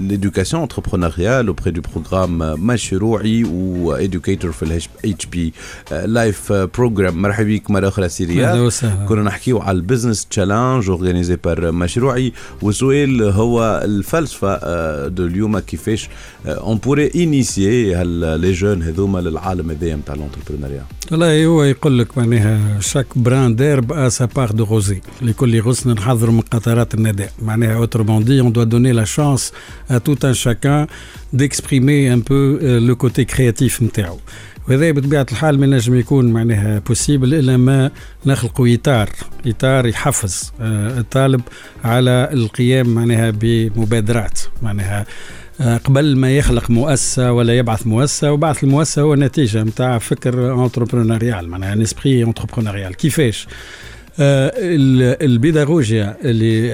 ليدوكاسيون 0.00 0.62
انتربرونيال 0.62 1.46
اوبري 1.46 1.70
دو 1.70 1.80
بروغرام 1.94 2.38
مشروعي 2.66 3.44
وادوكيتور 3.44 4.52
في 4.52 4.62
الاتش 4.62 5.26
بي 5.26 5.52
لايف 5.90 6.52
بروجرام 6.52 7.22
مرحبا 7.22 7.48
بك 7.48 7.70
مرة 7.70 7.88
أخرى 7.88 8.08
سي 8.08 8.24
رياض. 8.24 8.58
وسهلا. 8.58 9.06
كنا 9.06 9.22
نحكيو 9.22 9.58
على 9.58 9.76
البزنس 9.76 10.26
تشالنج 10.26 10.90
اورغانيزي 10.90 11.36
بار 11.44 11.72
مشروعي 11.72 12.32
والسؤال 12.62 13.22
هو 13.22 13.83
الفلسفه 13.83 15.07
دو 15.07 15.25
اليوم 15.25 15.59
كيفاش 15.59 16.09
اون 16.45 16.77
بوري 16.77 17.11
انيسيي 17.15 18.03
لي 18.37 18.51
جون 18.51 18.83
هذوما 18.83 19.19
للعالم 19.19 19.71
هذايا 19.71 19.95
نتاع 19.95 20.15
الانتربرونيا 20.15 20.85
والله 21.11 21.45
هو 21.45 21.63
يقول 21.63 21.99
لك 21.99 22.17
معناها 22.17 22.79
شاك 22.79 23.05
بران 23.17 23.55
ديرب 23.55 23.93
ا 23.93 24.09
سا 24.09 24.25
بار 24.25 24.51
دو 24.51 24.63
روزي 24.63 25.01
لكل 25.21 25.61
غصن 25.61 25.91
نحضر 25.91 26.31
من 26.31 26.41
قطرات 26.41 26.93
النداء 26.93 27.31
معناها 27.41 27.75
اوترومون 27.75 28.23
دي 28.23 28.39
اون 28.41 28.51
دوا 28.51 28.63
دوني 28.63 28.91
لا 28.91 29.03
شانس 29.05 29.51
ا 29.91 29.97
توت 29.97 30.25
ان 30.25 30.33
شاكان 30.33 30.87
ديكسبريمي 31.33 32.13
ان 32.13 32.19
بو 32.21 32.57
لو 32.61 32.95
كوتي 32.95 33.25
كرياتيف 33.25 33.83
نتاعو 33.83 34.17
وهذا 34.68 34.90
بطبيعة 34.90 35.26
الحال 35.32 35.60
ما 35.60 35.66
نجم 35.66 35.94
يكون 35.94 36.32
معناها 36.32 36.78
بوسيبل 36.78 37.34
إلا 37.34 37.56
ما 37.56 37.90
نخلقوا 38.26 38.74
إطار 38.74 39.10
إطار 39.46 39.86
يحفز 39.86 40.52
آه، 40.60 40.98
الطالب 40.98 41.40
على 41.84 42.28
القيام 42.32 42.88
معناها 42.88 43.30
بمبادرات 43.30 44.40
معناها 44.62 45.06
آه، 45.60 45.76
قبل 45.76 46.16
ما 46.16 46.36
يخلق 46.36 46.70
مؤسسة 46.70 47.32
ولا 47.32 47.58
يبعث 47.58 47.86
مؤسسة 47.86 48.32
وبعث 48.32 48.64
المؤسسة 48.64 49.02
هو 49.02 49.14
نتيجة 49.14 49.62
نتاع 49.62 49.98
فكر 49.98 50.64
انتربرونيال 50.64 51.48
معناها 51.48 51.72
ان 51.72 51.82
اسبري 51.82 52.22
انتربرونيال 52.22 52.94
كيفاش؟ 52.94 53.46
البيداغوجيا 54.18 56.16
اللي 56.24 56.70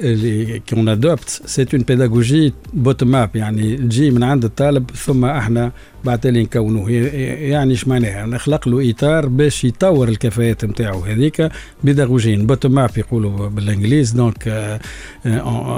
اللي 0.00 0.62
كون 0.68 0.88
ادوبت 0.88 1.28
سي 1.28 1.66
اون 1.74 1.82
بيداغوجي 1.82 2.52
بوتوم 2.74 3.16
اب 3.16 3.36
يعني 3.36 3.76
تجي 3.76 4.10
من 4.10 4.22
عند 4.22 4.44
الطالب 4.44 4.90
ثم 4.90 5.24
إحنا 5.24 5.72
بعد 6.04 6.18
تالي 6.20 6.42
نكونوه 6.42 6.90
يعني 6.90 7.70
إيش 7.70 7.88
معناها؟ 7.88 8.26
نخلق 8.26 8.68
له 8.68 8.90
إطار 8.90 9.26
باش 9.26 9.64
يطور 9.64 10.08
الكفاءات 10.08 10.64
نتاعو. 10.64 11.00
هذيك 11.00 11.48
بيداغوجيا 11.84 12.36
بوتوم 12.36 12.78
اب 12.78 12.90
يقولوا 12.98 13.48
بالإنجليز. 13.48 14.10
دونك 14.12 14.42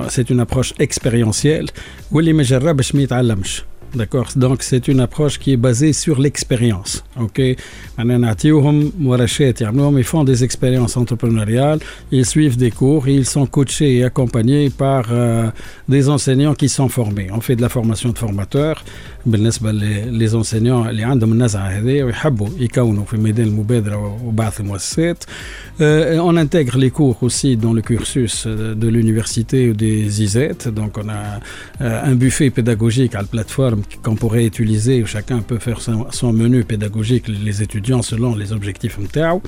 سي 0.09 0.25
اون 0.31 0.41
ابروش 0.41 0.75
اكسبيريونسيال 0.81 1.69
واللي 2.13 2.33
ما 2.33 2.43
جربش 2.43 2.95
ما 2.95 3.03
يتعلمش. 3.03 3.63
D'accord. 3.95 4.29
Donc, 4.37 4.63
c'est 4.63 4.87
une 4.89 5.01
approche 5.01 5.39
qui 5.39 5.53
est 5.53 5.57
basée 5.57 5.93
sur 5.93 6.21
l'expérience. 6.21 7.05
OK? 7.19 7.41
Ils 9.99 10.05
font 10.05 10.25
des 10.25 10.45
expériences 10.45 10.97
entrepreneuriales, 10.97 11.81
ils 12.13 12.27
suivent 12.27 12.57
des 12.57 12.71
cours, 12.71 13.09
ils 13.09 13.25
sont 13.25 13.47
coachés 13.47 13.97
et 13.97 14.05
accompagnés 14.05 14.71
par 14.71 15.07
euh, 15.11 15.51
des 15.89 16.09
enseignants 16.09 16.55
qui 16.55 16.69
sont 16.69 16.89
formés. 16.89 17.29
On 17.33 17.41
fait 17.41 17.57
de 17.57 17.63
la 17.63 17.69
formation 17.69 18.11
de 18.11 18.19
formateurs. 18.19 18.85
Les 19.27 20.35
enseignants, 20.35 20.85
les 20.89 21.05
euh, 25.81 26.19
on 26.19 26.37
intègre 26.37 26.77
les 26.79 26.91
cours 26.91 27.23
aussi 27.23 27.57
dans 27.57 27.73
le 27.73 27.83
cursus 27.83 28.47
de 28.47 28.89
l'université 28.89 29.71
ou 29.71 29.75
des 29.75 30.23
ISET. 30.23 30.69
Donc, 30.73 30.99
on 30.99 31.09
a 31.09 31.41
euh, 31.81 32.03
un 32.05 32.15
buffet 32.15 32.51
pédagogique 32.51 33.15
à 33.15 33.19
la 33.19 33.25
plateforme 33.25 33.78
qu'on 34.04 34.16
pourrait 34.16 34.46
utiliser 34.46 34.96
où 35.04 35.06
chacun 35.06 35.40
peut 35.50 35.60
faire 35.68 35.80
son, 35.82 36.00
son 36.20 36.32
menu 36.34 36.64
pédagogique 36.64 37.26
les 37.48 37.58
étudiants 37.66 38.02
selon 38.02 38.36
les 38.36 38.50
objectifs 38.54 39.00
نتاعو. 39.00 39.42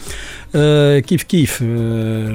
Euh, 0.55 0.99
كيف 0.99 1.23
كيف 1.23 1.59
euh, 1.63 1.65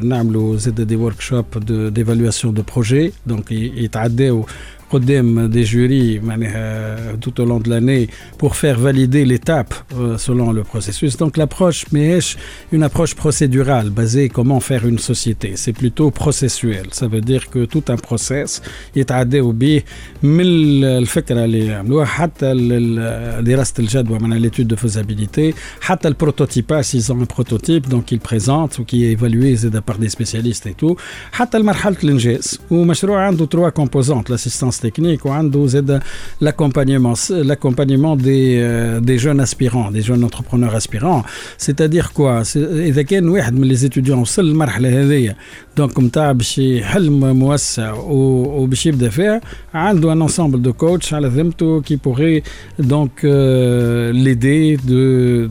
نعملوا 0.05 0.57
زاد 0.57 0.93
des 0.93 0.97
workshops 0.97 1.59
de- 1.61 1.91
d'évaluation 1.91 2.53
de, 2.53 2.63
projets 2.63 3.13
donc 3.31 3.51
ي- 3.51 3.73
يتعداو 3.85 4.47
قدام 4.91 5.53
des 5.53 5.65
jurys 5.67 6.21
معناها 6.25 7.17
tout 7.25 7.41
au 7.41 7.45
long 7.45 7.61
de 7.61 7.71
l'année 7.71 8.09
pour 8.39 8.57
faire 8.57 8.79
valider 8.79 9.25
l'étape 9.25 9.75
euh, 9.95 10.19
selon 10.19 10.53
le 10.53 10.63
processus. 10.65 11.17
Donc 11.17 11.37
l'approche 11.37 11.85
ماهيش 11.93 12.37
une 12.73 12.83
approche 12.83 13.15
procédurale 13.15 13.91
basée 13.91 14.29
comment 14.29 14.61
faire 14.61 14.85
une 14.87 14.99
société. 14.99 15.53
C'est 15.55 15.73
plutôt 15.73 16.11
processuel. 16.11 16.87
Ça 16.91 17.07
veut 17.07 17.21
dire 17.21 17.43
que 17.51 17.65
tout 17.65 17.85
un 17.89 17.97
process 17.97 18.61
يتعداو 18.97 19.53
به 19.53 19.83
من 20.23 20.45
الفكرة 20.85 21.45
اللي 21.45 21.75
عملوها 21.75 22.05
حتى 22.05 22.53
ال- 22.53 23.45
دراسة 23.45 23.75
الجدوى 23.79 24.19
من 24.19 24.43
l'étude 24.51 24.67
de 24.67 24.77
faisabilité 24.77 25.55
حتى 25.81 26.09
البروتوتيباج 26.09 26.85
ils 26.95 27.13
ont 27.13 27.21
un 27.23 27.27
prototype 27.37 27.89
donc 27.89 28.13
ils 28.13 28.21
présentent 28.21 28.79
ou 28.79 28.85
qui 28.85 29.05
est 29.05 29.13
évalué 29.13 29.57
زاد 29.57 29.81
par 29.91 29.99
des 29.99 30.09
spécialistes 30.09 30.67
et 30.67 30.75
tout 30.75 30.97
حتى 31.33 31.59
لمرحلة 31.59 31.97
الإنجاز 32.05 32.61
ومشروع 32.71 33.21
عنده 33.27 33.47
trois 33.47 33.71
composantes 33.71 34.29
l'assistance 34.31 34.74
technique 34.87 35.27
وعنده 35.27 35.67
زاد 35.67 36.03
l'accompagnement 36.45 37.15
l'accompagnement 37.51 38.17
des 38.17 38.45
euh, 38.59 39.01
des 39.01 39.19
jeunes 39.25 39.41
aspirants 39.41 39.91
des 39.91 40.03
jeunes 40.03 40.25
entrepreneurs 40.25 40.75
aspirants 40.75 41.23
c'est-à-dire 41.59 42.13
quoi 42.13 42.45
C'est- 42.45 42.59
إذا 42.91 43.03
كان 43.03 43.29
واحد 43.29 43.55
من 43.59 43.75
les 43.77 43.85
étudiants 43.85 44.11
وصل 44.19 44.45
للمرحلة 44.45 45.03
هذيا 45.03 45.37
دونك 45.77 45.99
نتاع 46.01 46.33
باش 46.33 46.59
يحل 46.59 47.11
مؤسسة 47.11 47.95
و- 47.95 48.63
وباش 48.63 48.87
يبدا 48.87 49.09
فيها 49.09 49.41
عنده 49.75 50.15
un 50.15 50.21
ensemble 50.29 50.63
de 50.63 50.71
coach 50.83 51.13
على 51.13 51.29
ذمته 51.29 51.83
qui 51.83 51.97
pourrait 51.97 52.43
donc 52.79 53.25
euh, 53.25 54.13
l'aider 54.13 54.77
de 54.89 55.03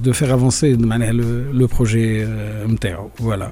de 0.05 0.11
faire 0.11 0.31
avancer 0.33 0.77
معناها 0.77 1.11
le, 1.13 1.51
le 1.53 1.67
projet 1.67 2.23
euh, 2.23 2.67
نتاعو 2.71 3.09
voilà 3.19 3.51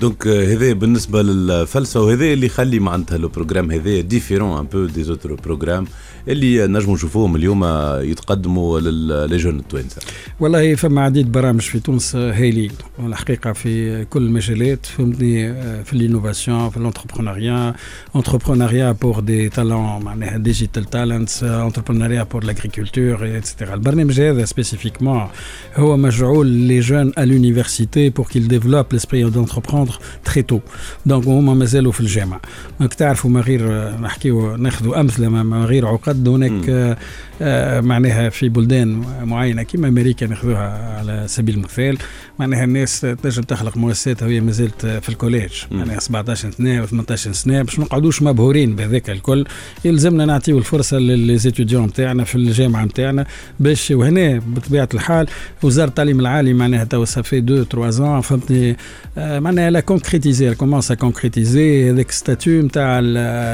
دونك 0.00 0.26
هذا 0.26 0.72
بالنسبة 0.72 1.22
للفلسفه 1.22 2.00
وهذا 2.00 2.24
اللي 2.24 2.46
يخلي 2.46 2.78
معناتها 2.78 3.18
لو 3.18 3.28
بروجرام 3.28 3.70
هذا 3.70 4.00
ديفيرون 4.00 4.58
ان 4.58 4.64
بو 4.66 4.84
دي 4.86 5.02
زوتر 5.02 5.34
بروجرام 5.34 5.84
اللي 6.28 6.66
نجموا 6.66 6.94
نشوفوهم 6.94 7.36
اليوم 7.36 7.64
يتقدموا 8.10 8.80
للي 8.80 9.36
جون 9.36 9.58
التوانسة. 9.58 9.96
والله 10.40 10.74
فما 10.74 11.00
عديد 11.02 11.32
برامج 11.32 11.60
في 11.60 11.80
تونس 11.80 12.16
هايلين 12.16 12.70
الحقيقة 13.06 13.52
في 13.52 14.04
كل 14.04 14.22
المجالات 14.22 14.86
فهمتني 14.86 15.50
آه، 15.50 15.82
في 15.82 15.92
الانوفاسيون 15.92 16.70
في 16.70 16.76
الانتربرونيا 16.76 17.74
انتربرونيا 18.16 18.92
بور 18.92 19.20
دي 19.20 19.48
تالون 19.48 20.02
معناها 20.02 20.36
ديجيتال 20.38 20.84
تالنتس 20.84 21.42
انتربرونيا 21.44 22.22
بور 22.22 22.44
لاغريكولتور 22.44 23.36
اتسيتيرا 23.36 23.74
البرنامج 23.74 24.20
هذا 24.20 24.44
سبيسيفيكمون 24.44 25.26
هو 25.76 25.96
مجعول 25.96 26.46
لي 26.46 26.80
جون 26.80 27.12
à 27.12 27.20
l'université 27.22 28.10
pour 28.10 28.28
qu'ils 28.30 28.48
développent 28.48 28.92
l'esprit 28.96 29.22
d'entreprendre 29.30 29.98
très 30.28 30.42
tôt. 30.52 30.60
دونك 31.06 31.26
هما 31.26 31.54
مازالوا 31.54 31.92
في 31.92 32.00
الجامعة. 32.00 32.40
دونك 32.80 32.94
تعرفوا 32.94 33.30
ما 33.30 33.40
غير 33.40 33.60
آه، 33.72 33.96
نحكيو 34.00 34.56
ناخذوا 34.56 35.00
أمثلة 35.00 35.28
ما- 35.28 35.64
غير 35.64 35.86
عقد 36.10 36.28
هناك 36.28 36.96
آه، 37.42 37.80
معناها 37.80 38.28
في 38.28 38.48
بلدان 38.48 39.04
معينة 39.22 39.62
كما 39.62 39.88
أمريكا 39.88 40.26
ناخذوها 40.26 40.96
على 40.98 41.24
سبيل 41.26 41.54
المثال. 41.54 41.98
معناها 42.38 42.64
الناس 42.64 43.00
تنجم 43.00 43.42
تخلق 43.42 43.76
مؤسسات 43.76 44.22
وهي 44.22 44.40
ما 44.40 44.52
زالت 44.52 44.86
في 44.86 45.08
الكوليج. 45.08 45.52
معناها 45.70 46.00
17 46.00 46.50
سنة 46.50 46.82
و 46.82 46.86
18 46.86 47.32
سنة 47.32 47.62
باش 47.62 47.78
ما 47.78 47.84
نقعدوش 47.84 48.22
مبهورين 48.22 48.76
بهذاك 48.76 49.10
الكل. 49.10 49.46
يلزمنا 49.84 50.24
نعطيو 50.24 50.58
الفرصة 50.58 50.98
للزيتيديون 50.98 51.84
نتاعنا 51.84 52.24
في 52.24 52.34
الجامعة 52.34 52.84
نتاعنا 52.84 53.26
باش 53.60 53.90
وهنا 53.90 54.42
بطبيعة 54.46 54.88
الحال 54.94 55.26
وزارة 55.62 55.88
التعليم 55.88 56.20
العالي 56.20 56.52
معناها 56.52 56.84
تو 56.84 57.04
سافي 57.04 57.38
2 57.38 57.64
3 57.64 58.20
ans 58.20 58.24
فهمتني 58.24 58.76
آه، 59.18 59.38
معناها 59.38 59.70
لا 59.70 59.80
كونكريتيزي 59.80 60.54
كومونس 60.54 60.90
ا 60.90 60.94
كونكريتيزي 60.94 61.90
هذاك 61.90 62.10
ستاتيو 62.10 62.62
نتاع 62.62 63.00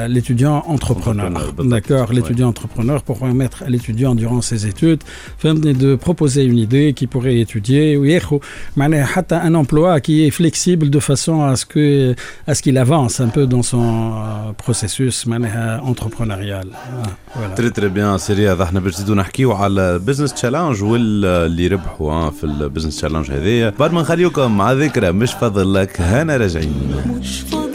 ليتيديون 0.07 0.61
انتربرونور 0.69 1.53
ouais. 1.57 2.13
l'étudiant 2.13 2.46
entrepreneur 2.52 3.02
pour 3.02 3.18
permettre 3.18 3.62
à 3.62 3.68
l'étudiant 3.70 4.14
durant 4.14 4.40
ses 4.40 4.66
études 4.66 5.02
فهمتني 5.38 5.74
de 5.74 5.96
proposer 5.96 6.44
une 6.44 6.58
idée 6.58 6.92
qui 6.92 7.06
pourrait 7.06 7.38
étudier 7.44 7.96
وياخذ 7.96 8.38
معناها 8.76 9.04
حتى 9.06 9.40
un 9.40 9.54
emploi 9.54 10.00
qui 10.00 10.26
est 10.26 10.30
flexible 10.30 10.90
de 10.90 10.98
façon 11.00 11.42
à 11.42 11.56
ce 11.56 11.66
que 11.66 12.14
à 12.50 12.54
ce 12.54 12.62
qu'il 12.62 12.78
avance 12.78 13.20
un 13.20 13.28
peu 13.28 13.46
dans 13.46 13.62
son 13.62 14.12
euh, 14.14 14.52
processus 14.64 15.26
معناها 15.26 15.80
entrepreneurial 15.94 16.66
Ah, 16.72 17.08
voilà. 17.38 17.54
تري 17.56 17.70
تري 17.70 17.88
بيان 17.88 18.18
سي 18.18 18.32
رياض 18.32 18.60
احنا 18.60 18.80
باش 18.80 18.94
نزيدو 18.94 19.14
نحكيو 19.14 19.52
على 19.52 19.98
بزنس 19.98 20.32
تشالنج 20.34 20.82
واللي 20.82 21.66
ربحوا 21.66 22.12
آه، 22.12 22.30
في 22.30 22.44
البزنس 22.44 22.96
تشالنج 22.96 23.30
هذايا 23.30 23.72
بعد 23.78 23.92
ما 23.92 24.00
نخليوكم 24.00 24.56
مع 24.56 24.72
ذكرى 24.72 25.12
مش 25.12 25.32
فاضل 25.32 25.74
لك 25.74 26.00
هنا 26.00 26.36
راجعين 26.36 26.72
مش 27.20 27.40
فاضل 27.40 27.65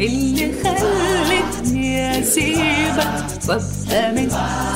اللي 0.00 0.52
خلتني 0.64 2.20
أسيبك 2.20 3.24
وأبقى 3.48 4.12
من 4.12 4.28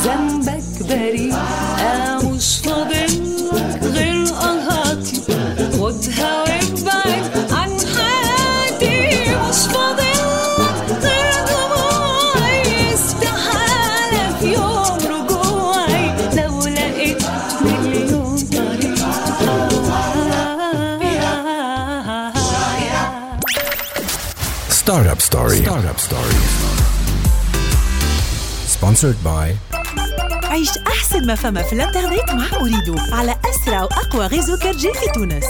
ذنبك 0.04 0.88
بريئة 0.88 2.18
مش 2.34 2.58
فاضل 2.64 3.21
Startup 24.84 25.20
Story. 25.20 25.58
Startup 25.62 25.98
Story. 26.00 26.38
Sponsored 28.66 29.16
by 29.24 29.56
عيش 30.44 30.68
أحسن 30.86 31.26
ما 31.26 31.34
فما 31.34 31.62
في 31.62 31.72
الإنترنت 31.72 32.30
مع 32.30 32.60
أريدو 32.60 32.96
على 33.12 33.36
أسرع 33.44 33.82
وأقوى 33.82 34.26
غيزو 34.26 34.56
كارجي 34.56 34.92
في 34.92 35.12
تونس 35.14 35.44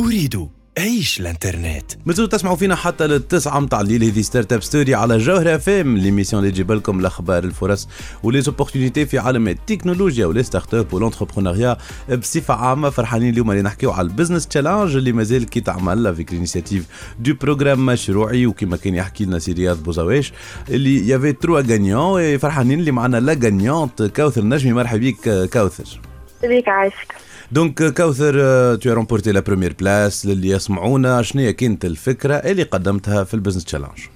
أريد 0.00 0.48
عيش 0.78 1.20
الانترنت. 1.20 1.84
مازلتوا 2.06 2.38
تسمعوا 2.38 2.56
فينا 2.56 2.74
حتى 2.74 3.06
للتسعة 3.06 3.60
متاع 3.60 3.80
الليل 3.80 4.04
هذه 4.04 4.20
ستارت 4.20 4.52
اب 4.52 4.62
ستوري 4.62 4.94
على 4.94 5.18
جوهرة 5.18 5.54
اف 5.54 5.68
ام 5.68 5.96
ليميسيون 5.96 6.42
اللي 6.42 6.52
تجيب 6.52 6.72
لكم 6.72 7.00
الاخبار 7.00 7.44
الفرص 7.44 7.88
وليزوبورتينيتي 8.22 9.06
في 9.06 9.18
عالم 9.18 9.48
التكنولوجيا 9.48 10.26
ولي 10.26 10.42
ستارت 10.42 10.74
اب 10.74 10.94
والانتربرونيا 10.94 11.76
بصفة 12.10 12.54
عامة 12.54 12.90
فرحانين 12.90 13.32
اليوم 13.32 13.50
اللي 13.50 13.62
نحكيو 13.62 13.90
على 13.90 14.08
البزنس 14.08 14.46
تشالنج 14.46 14.96
اللي 14.96 15.12
مازال 15.12 15.46
كي 15.46 15.60
تعمل 15.60 16.06
افيك 16.06 16.32
لينيسياتيف 16.32 16.84
دو 17.18 17.34
بروغرام 17.40 17.86
مشروعي 17.86 18.46
وكما 18.46 18.76
كان 18.76 18.94
يحكي 18.94 19.24
لنا 19.24 19.38
سي 19.38 19.52
رياض 19.52 19.82
بوزاويش 19.82 20.32
اللي 20.70 21.08
يافي 21.08 21.32
تروا 21.32 21.60
غانيون 21.60 22.38
فرحانين 22.38 22.80
اللي 22.80 22.90
معنا 22.90 23.16
لا 23.16 23.38
غانيونت 23.44 24.02
كوثر 24.02 24.44
نجمي 24.44 24.72
مرحبا 24.72 24.98
بك 24.98 25.50
كوثر 25.52 26.00
بيك 26.42 26.68
عايشك 26.68 27.27
دونك 27.52 27.82
كوثر 27.82 28.34
تو 28.76 28.92
رومبورتي 28.92 29.32
لا 29.32 29.40
بروميير 29.40 29.74
بلاس 29.80 30.26
للي 30.26 30.48
يسمعونا 30.48 31.22
شنو 31.22 31.42
هي 31.42 31.52
كانت 31.52 31.84
الفكرة 31.84 32.34
اللي 32.34 32.62
قدمتها 32.62 33.24
في 33.24 33.34
البزنس 33.34 33.64
تشالنج 33.64 34.06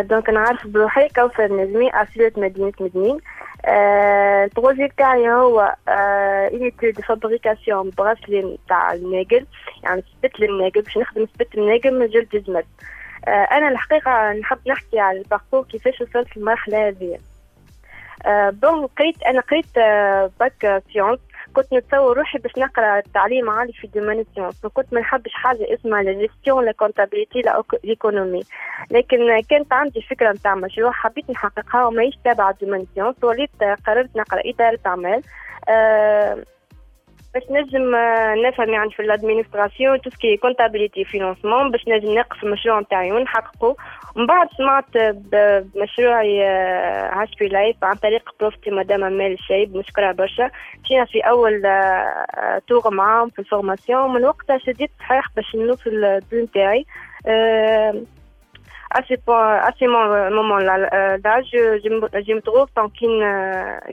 دونك 0.00 0.30
نعرف 0.30 0.66
بروحي. 0.66 1.08
كوثر 1.08 1.52
نجمي 1.52 1.90
أصيلة 1.90 2.32
مدينة 2.36 2.72
مدنين. 2.80 3.18
البروجي 4.44 4.92
تاعي 4.98 5.28
هو 5.28 5.74
اينيتي 5.88 6.90
دو 6.90 7.02
فابريكاسيون 7.02 7.90
براسلي 7.98 8.58
تاع 8.68 8.92
الناقل. 8.92 9.46
يعني 9.82 10.02
سبت 10.22 10.42
الناقل 10.42 10.82
باش 10.82 10.98
نخدم 10.98 11.26
سبت 11.34 11.54
الناقل 11.54 11.98
من 11.98 12.06
جلد 12.06 12.34
الجمل 12.34 12.64
أنا 13.28 13.68
الحقيقة 13.68 14.32
نحب 14.32 14.58
نحكي 14.68 14.98
على 14.98 15.18
الباركور 15.18 15.64
كيفاش 15.64 16.00
وصلت 16.00 16.36
للمرحلة 16.36 16.88
هذه. 16.88 17.18
بون 18.50 18.86
قريت 18.86 19.22
أنا 19.22 19.40
قريت 19.40 19.66
باك 20.40 20.82
سيونس 20.92 21.18
كنت 21.56 21.72
نتصور 21.72 22.16
روحي 22.16 22.38
باش 22.38 22.52
نقرأ 22.58 23.00
تعليم 23.14 23.50
عالي 23.50 23.72
في 23.72 23.86
دومين 23.86 24.20
السيونس 24.20 24.66
كنت 24.66 24.92
ما 24.92 25.00
نحبش 25.00 25.32
حاجة 25.32 25.74
اسمها 25.74 26.02
لا 26.02 26.12
جيستيون 26.12 26.64
لا 26.64 26.72
كونتابيليتي 26.72 27.40
لا 27.40 27.62
ايكونومي 27.84 28.42
لكن 28.90 29.40
كانت 29.40 29.72
عندي 29.72 30.02
فكرة 30.02 30.32
نتاع 30.32 30.54
مشروع 30.54 30.92
حبيت 30.92 31.30
نحققها 31.30 31.84
وماهيش 31.86 32.18
تابعه 32.24 32.54
دومين 32.60 32.80
السيونس 32.80 33.24
وليت 33.24 33.50
قررت 33.86 34.16
نقرأ 34.16 34.42
اداره 34.44 34.78
اعمال 34.86 35.22
أه 35.68 36.44
باش 37.36 37.50
نجم 37.50 37.96
نفهم 38.46 38.68
يعني 38.68 38.90
في 38.90 39.02
الادمينستراسيون 39.02 40.00
تو 40.00 40.10
سكي 40.10 40.36
كونتابيليتي 40.36 41.04
فينانسمون 41.04 41.70
باش 41.70 41.88
نجم 41.88 42.14
نقف 42.14 42.44
المشروع 42.44 42.80
نتاعي 42.80 43.12
ونحققه 43.12 43.76
ومن 44.16 44.26
بعد 44.26 44.48
سمعت 44.58 45.14
بمشروعي 45.14 46.44
هاش 47.12 47.28
في 47.38 47.48
لايف 47.48 47.76
عن 47.84 47.94
طريق 47.94 48.30
بروفتي 48.40 48.70
مدام 48.70 49.04
أمال 49.04 49.32
الشايب 49.32 49.76
نشكرها 49.76 50.12
برشا. 50.12 50.50
مشينا 50.84 51.04
في 51.04 51.20
أول 51.20 51.62
تور 52.66 52.94
معاهم 52.94 53.30
في 53.30 53.38
الفورماسيون 53.38 54.14
من 54.14 54.24
وقتها 54.24 54.58
شديت 54.58 54.90
صحيح 54.98 55.24
باش 55.36 55.56
نوصل 55.56 55.90
البلان 55.90 56.42
نتاعي. 56.44 56.86
à 58.98 59.02
ce, 59.08 59.86
moment-là, 60.38 60.76
là, 61.24 61.36
je, 61.50 61.60
je, 61.82 61.88
je 62.26 62.32
me 62.36 62.40
trouve 62.48 62.68
en 62.82 62.88
qu'une 62.96 63.24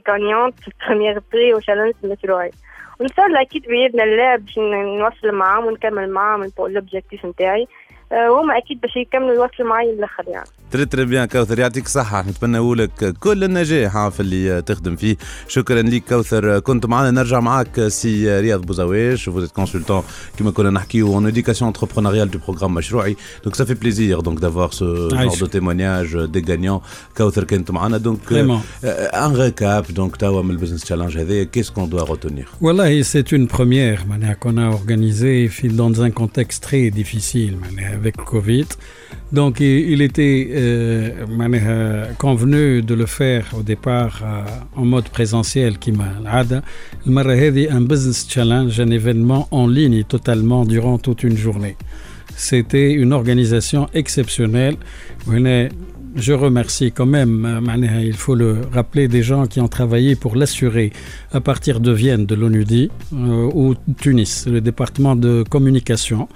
gagnante 0.10 0.60
première 0.86 1.20
prix 1.32 1.50
au 1.54 1.60
challenge 1.68 1.96
مشروعي. 2.04 2.52
وان 3.00 3.10
شاء 3.16 3.26
الله 3.26 3.42
أكيد 3.42 3.64
بإذن 3.68 4.02
الله 4.02 4.36
باش 4.36 4.58
نوصل 5.00 5.32
معاهم 5.32 5.66
ونكمل 5.66 6.10
معاهم 6.10 6.44
الاوبجيكتيف 6.44 7.26
نتاعي. 7.26 7.68
وهما 8.13 8.59
اكيد 8.59 8.81
باش 8.81 8.97
يكملوا 8.97 9.35
يوصلوا 9.35 9.69
معايا 9.69 9.93
للاخر 9.93 10.25
يعني 10.29 10.49
تري 10.71 10.85
تري 10.85 11.05
بيان 11.05 11.25
كوثر 11.25 11.59
يعطيك 11.59 11.87
الصحة 11.87 12.23
نتمنى 12.29 12.75
لك 12.75 13.15
كل 13.21 13.45
النجاح 13.45 14.09
في 14.09 14.21
اللي 14.21 14.63
تخدم 14.63 14.97
فيه 14.97 15.17
شكرا 15.49 15.83
لك 15.83 16.03
كوثر 16.09 16.59
كنت 16.59 16.87
معنا 16.87 17.11
نرجع 17.11 17.41
معك 17.41 17.89
سي 17.89 18.41
رياض 18.41 18.67
بوزاويش 18.67 19.31
vous 19.31 19.43
êtes 19.47 19.63
consultant 19.63 20.03
كما 20.39 20.51
كنا 20.51 20.71
نحكيو 20.71 21.21
en 21.21 21.33
éducation 21.33 21.63
entrepreneuriale 21.63 22.31
du 22.31 22.39
programme 22.39 22.71
مشروعي 22.71 23.17
donc 23.47 23.57
ça 23.57 23.65
fait 23.67 23.81
plaisir 23.85 24.23
donc 24.23 24.41
d'avoir 24.41 24.73
ce 24.73 25.09
genre 25.11 25.37
de 25.37 25.47
témoignage 25.47 26.15
des 26.15 26.43
gagnants 26.43 26.83
كوثر 27.17 27.45
كانت 27.45 27.71
معنا 27.71 27.99
donc 27.99 28.33
un 29.13 29.33
récap 29.33 29.93
donc 29.93 30.17
توا 30.17 30.43
من 30.43 30.51
البزنس 30.51 30.85
تشالنج 30.85 31.19
هذا 31.19 31.45
qu'est-ce 31.45 31.73
qu'on 31.73 31.87
doit 31.87 32.05
retenir 32.05 32.47
والله 32.61 33.03
c'est 33.03 33.33
une 33.33 33.47
première 33.49 34.01
qu'on 34.41 34.57
a 34.57 34.69
organisé 34.69 35.51
dans 35.65 36.03
un 36.03 36.11
contexte 36.11 36.63
très 36.63 36.91
difficile 36.91 37.57
avec 38.04 38.18
Covid 38.18 38.68
Donc 39.32 39.62
il 39.62 40.02
était 40.02 40.50
euh, 40.52 42.06
convenu 42.18 42.82
de 42.82 42.94
le 42.94 43.06
faire 43.06 43.46
au 43.58 43.64
départ 43.64 44.16
euh, 44.22 44.82
en 44.82 44.86
mode 44.94 45.08
présentiel 45.18 45.80
qui 45.80 45.92
m'a 45.94 46.12
un 47.78 47.82
business 47.82 48.28
challenge, 48.30 48.80
un 48.80 48.92
événement 48.92 49.48
en 49.52 49.68
ligne 49.68 50.04
totalement 50.04 50.66
durant 50.66 50.98
toute 50.98 51.24
une 51.24 51.38
journée. 51.38 51.78
C'était 52.36 52.92
une 52.92 53.14
organisation 53.14 53.88
exceptionnelle. 53.94 54.76
Je 56.16 56.32
remercie 56.34 56.92
quand 56.92 57.08
même, 57.08 57.60
il 58.04 58.14
faut 58.14 58.36
le 58.36 58.62
rappeler, 58.72 59.08
des 59.08 59.24
gens 59.24 59.48
qui 59.48 59.60
ont 59.60 59.68
travaillé 59.68 60.16
pour 60.16 60.36
l'assurer 60.36 60.92
à 61.32 61.42
partir 61.42 61.80
de 61.80 61.92
Vienne, 61.92 62.28
de 62.28 62.36
l'ONUDI, 62.36 62.92
euh, 63.14 63.50
ou 63.52 63.74
Tunis, 64.00 64.46
le 64.46 64.62
département 64.62 65.16
de 65.16 65.44
communication. 65.50 66.30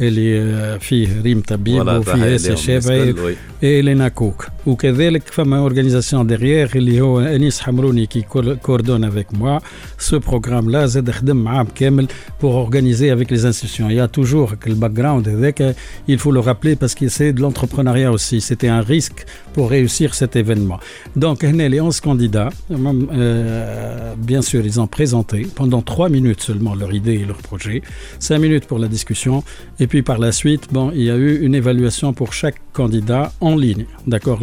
اللي 0.00 0.78
فيه 0.80 1.22
ريم 1.22 1.40
طبيب 1.40 1.86
وفيه 1.86 2.34
اسي 2.34 2.56
شافعي 2.56 3.14
الينا 3.62 4.08
كوك 4.08 4.46
وكذلك 4.66 5.22
فما 5.26 5.58
اورغانيزاسيون 5.58 6.26
ديغيير 6.26 6.70
اللي 6.76 7.00
هو 7.00 7.20
انيس 7.20 7.60
حمروني 7.60 8.06
كي 8.06 8.22
كوردون 8.62 9.04
افيك 9.04 9.34
موا 9.34 9.58
سو 9.98 10.18
بروغرام 10.18 10.70
لا 10.70 10.86
زاد 10.86 11.10
خدم 11.10 11.36
معاه 11.36 11.66
كامل 11.74 12.06
بور 12.42 12.52
اورغانيزي 12.52 13.14
افيك 13.14 13.32
لي 13.32 13.46
انستيتيوشن 13.46 13.90
يا 13.90 14.06
توجور 14.06 14.56
الباك 14.66 14.90
جراوند 14.90 15.28
هذاك 15.28 15.76
il 16.10 16.18
faut 16.18 16.32
le 16.32 16.40
rappeler 16.40 16.76
parce 16.76 16.94
que 16.94 17.08
c'est 17.08 17.32
de 17.32 17.40
l'entrepreneuriat 17.40 18.10
aussi 18.12 18.40
c'était 18.40 18.68
un 18.68 18.80
risque 18.80 19.24
pour 19.54 19.70
réussir 19.70 20.14
cet 20.14 20.36
événement 20.36 20.78
donc 21.16 21.44
هنا 21.44 21.68
les 21.68 21.80
11 21.80 22.00
candidats 22.00 22.50
euh, 22.70 24.14
bien 24.16 24.42
sûr 24.42 24.60
ils 24.66 24.80
ont 24.80 24.86
présenté 24.86 25.46
pendant 25.54 25.82
3 25.82 26.08
minutes 26.08 26.42
seulement 26.42 26.74
leur 26.74 26.92
idée 26.92 27.14
et 27.14 27.24
leur 27.24 27.38
projet 27.38 27.82
5 28.18 28.38
minutes 28.38 28.66
pour 28.66 28.78
la 28.78 28.88
discussion 28.88 29.42
et 29.80 29.86
puis 29.89 30.03
par 30.03 30.19
la 30.19 30.31
suite, 30.31 30.67
bon, 30.71 30.91
il 30.93 31.01
y 31.01 31.09
a 31.09 31.17
eu 31.17 31.43
une 31.43 31.55
évaluation 31.55 32.13
pour 32.13 32.31
chaque 32.31 32.61
candidat 32.73 33.33
en 33.41 33.55
ligne. 33.55 33.85
D'accord 34.05 34.39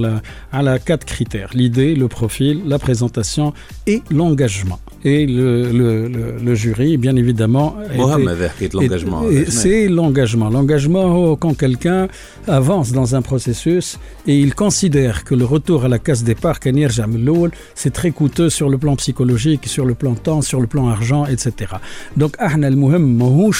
À 0.52 0.62
la 0.62 0.78
quatre 0.80 1.06
critères 1.06 1.50
l'idée, 1.54 1.94
le 1.94 2.08
profil, 2.08 2.62
la 2.66 2.78
présentation 2.78 3.54
et 3.86 4.02
l'engagement 4.10 4.80
Et 5.05 5.25
le, 5.25 5.71
le, 5.71 6.07
le, 6.07 6.37
le, 6.43 6.55
jury, 6.55 6.95
bien 6.97 7.15
évidemment. 7.15 7.75
C'est 9.47 9.87
l'engagement. 9.87 10.49
L'engagement, 10.49 11.35
quand 11.37 11.55
quelqu'un 11.57 12.07
avance 12.47 12.91
dans 12.91 13.15
un 13.15 13.23
processus 13.23 13.97
et 14.27 14.37
il 14.39 14.53
considère 14.53 15.23
que 15.23 15.33
le 15.33 15.43
retour 15.43 15.85
à 15.85 15.87
la 15.87 15.97
case 15.97 16.23
départ, 16.23 16.59
c'est 17.73 17.93
très 17.93 18.11
coûteux 18.11 18.51
sur 18.51 18.69
le 18.69 18.77
plan 18.77 18.95
psychologique, 18.95 19.65
sur 19.65 19.85
le 19.85 19.95
plan 19.95 20.13
temps, 20.13 20.43
sur 20.43 20.61
le 20.61 20.67
plan 20.67 20.87
argent, 20.87 21.25
etc. 21.25 21.71
Donc, 22.15 22.35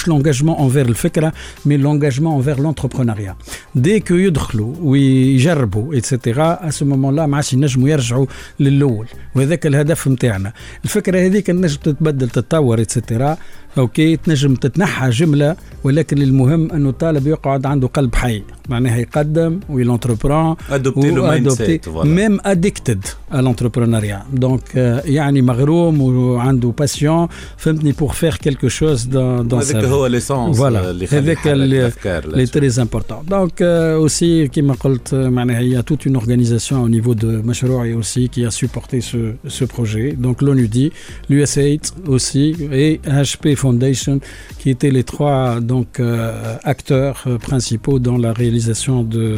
l'engagement 0.06 0.62
envers 0.62 0.86
le 0.86 0.94
fikra, 0.94 1.32
mais 1.66 1.76
l'engagement 1.76 2.36
envers 2.36 2.60
l'entrepreneuriat. 2.60 3.36
Dès 3.74 4.00
que 4.00 4.14
يدخلوا 4.14 4.74
ويجربوا 4.82 5.94
etc 5.94 6.40
à 6.60 6.70
ce 6.70 6.84
moment-là 6.84 7.26
ما 7.26 7.36
عادش 7.36 7.52
ينجموا 7.52 7.88
يرجعوا 7.88 8.26
للاول 8.60 9.06
وهذاك 9.34 9.66
الهدف 9.66 10.08
نتاعنا 10.08 10.52
الفكره 10.84 11.18
هذيك 11.37 11.49
النجم 11.49 11.79
تتبدل 11.81 12.29
تتطور 12.29 12.83
etc 12.83 13.37
اوكي 13.78 14.16
تنجم 14.16 14.54
تتنحى 14.54 15.10
جمله 15.10 15.56
ولكن 15.84 16.22
المهم 16.22 16.72
انه 16.72 16.88
الطالب 16.88 17.26
يقعد 17.26 17.66
عنده 17.66 17.88
قلب 17.88 18.14
حي 18.14 18.42
معناها 18.68 18.98
يقدم 18.98 19.60
ويلونتربرون 19.68 20.56
ادوبتي 20.70 21.80
ميم 22.04 22.38
اديكتد 22.44 23.04
à 23.32 23.40
l'entrepreneuriat 23.40 24.22
donc 24.44 24.76
يعني 25.04 25.42
مغروم 25.42 26.00
وعنده 26.00 26.74
باسيون 26.78 27.28
فهمتني 27.56 27.92
pour 27.92 28.14
faire 28.14 28.38
quelque 28.38 28.68
chose 28.68 29.08
dans 29.08 29.44
dans 29.48 29.54
هذاك 29.54 29.84
هو 29.84 30.06
ليسونس 30.06 30.56
voilà 30.58 31.12
هذاك 31.14 31.48
اللي 31.48 32.46
تري 32.46 32.70
امبورتون 32.78 33.18
دونك 33.28 33.62
aussi 34.06 34.50
كما 34.50 34.74
قلت 34.74 35.14
معناها 35.14 35.58
هي 35.58 35.82
toute 35.82 36.08
une 36.08 36.16
organisation 36.16 36.86
au 36.86 36.88
niveau 36.88 37.14
de 37.14 37.24
مشروعي 37.24 38.02
aussi 38.02 38.28
qui 38.28 38.44
a 38.44 38.50
supporté 38.50 39.00
ce 39.00 39.18
ce 39.48 39.64
projet 39.64 40.16
donc 40.24 40.42
l'ONUDI 40.42 40.92
l'USAID 41.30 41.80
aussi 42.08 42.46
et 42.72 43.00
HP 43.24 43.44
Qui 44.59 44.69
étaient 44.69 44.91
les 44.91 45.03
trois 45.03 45.59
donc 45.59 45.99
euh, 45.99 46.55
acteurs 46.63 47.25
principaux 47.41 47.99
dans 47.99 48.17
la 48.17 48.33
réalisation 48.33 49.03
de 49.03 49.37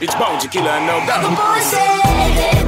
It's 0.00 0.14
bound 0.14 0.40
to 0.42 0.48
kill 0.48 0.62
her 0.62 0.80
no 0.86 1.04
doubt. 1.06 1.22
The 1.22 1.34
boy 1.34 1.58
said 1.60 2.67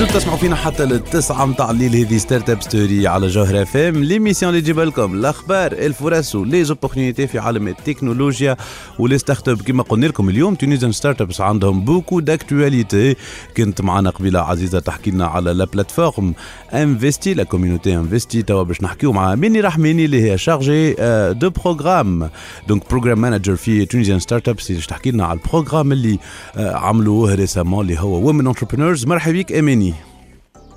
زلتوا 0.00 0.18
تسمعوا 0.20 0.38
فينا 0.38 0.56
حتى 0.56 0.84
للتسعة 0.84 1.44
متاع 1.44 1.70
الليل 1.70 1.96
هذه 1.96 2.18
ستارت 2.18 2.50
اب 2.50 2.62
ستوري 2.62 3.06
على 3.06 3.26
جوهر 3.28 3.62
اف 3.62 3.76
ام 3.76 4.04
ليميسيون 4.04 4.50
اللي 4.50 4.62
تجيب 4.62 4.80
لكم 4.80 5.14
الأخبار 5.14 5.72
الفرص 5.72 6.34
ولي 6.34 6.64
زوبورتينيتي 6.64 7.26
في 7.26 7.38
عالم 7.38 7.68
التكنولوجيا 7.68 8.56
ولي 8.98 9.18
ستارت 9.18 9.48
اب 9.48 9.62
كما 9.62 9.82
قلنا 9.82 10.06
لكم 10.06 10.28
اليوم 10.28 10.54
تونيزيان 10.54 10.92
ستارت 10.92 11.20
ابس 11.20 11.40
عندهم 11.40 11.84
بوكو 11.84 12.20
داكتواليتي 12.20 13.16
كنت 13.56 13.80
معنا 13.80 14.10
قبيلة 14.10 14.40
عزيزة 14.40 14.80
تحكي 14.80 15.10
لنا 15.10 15.26
على 15.26 15.52
لا 15.52 15.64
بلاتفورم 15.64 16.34
انفستي 16.74 17.34
لا 17.34 17.44
كوميونيتي 17.44 17.96
انفستي 17.96 18.42
توا 18.42 18.62
باش 18.62 18.82
نحكيو 18.82 19.12
مع 19.12 19.34
ميني 19.34 19.60
رحماني 19.60 20.04
اللي 20.04 20.30
هي 20.30 20.38
شارجي 20.38 20.94
دو 21.32 21.50
بروغرام 21.50 22.30
دونك 22.68 22.90
بروغرام 22.90 23.20
مانجر 23.20 23.56
في 23.56 23.84
تونيزيان 23.84 24.18
ستارت 24.18 24.48
ابس 24.48 24.72
باش 24.72 24.86
تحكي 24.86 25.10
لنا 25.10 25.24
على 25.24 25.38
البروغرام 25.38 25.92
اللي 25.92 26.18
عملوه 26.56 27.34
ريسامون 27.34 27.84
اللي 27.84 28.00
هو 28.00 28.26
وومن 28.26 28.46
انتربرينورز 28.46 29.06
مرحبا 29.06 29.38
بك 29.38 29.52
أماني. 29.52 29.89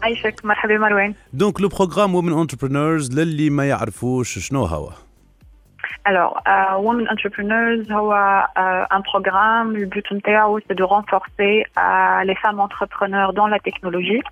عايشك 0.03 0.45
مرحبا 0.45 0.79
مروان 0.79 1.15
دونك 1.33 1.61
لو 1.61 1.69
بروغرام 1.69 2.15
وومن 2.15 2.33
انتربرينورز 2.33 3.21
للي 3.21 3.51
ما 3.51 3.69
يعرفوش 3.69 4.39
شنو 4.39 4.65
هو 4.65 4.91
Alors, 6.09 6.35
uh, 6.47 6.77
Women 6.87 7.07
Entrepreneurs 7.15 7.93
هو 7.93 8.13
uh, 8.57 8.97
un 8.97 9.03
programme, 9.03 9.77
le 9.77 9.87
but 9.87 10.13
نتاعو 10.13 10.61
c'est 10.61 10.75
de 10.75 10.85
renforcer 10.85 11.65
uh, 11.77 12.25
les 12.25 12.35
femmes 12.35 12.61
entrepreneurs 12.61 13.33
dans 13.33 13.47
la 13.47 13.59
technologie. 13.59 14.23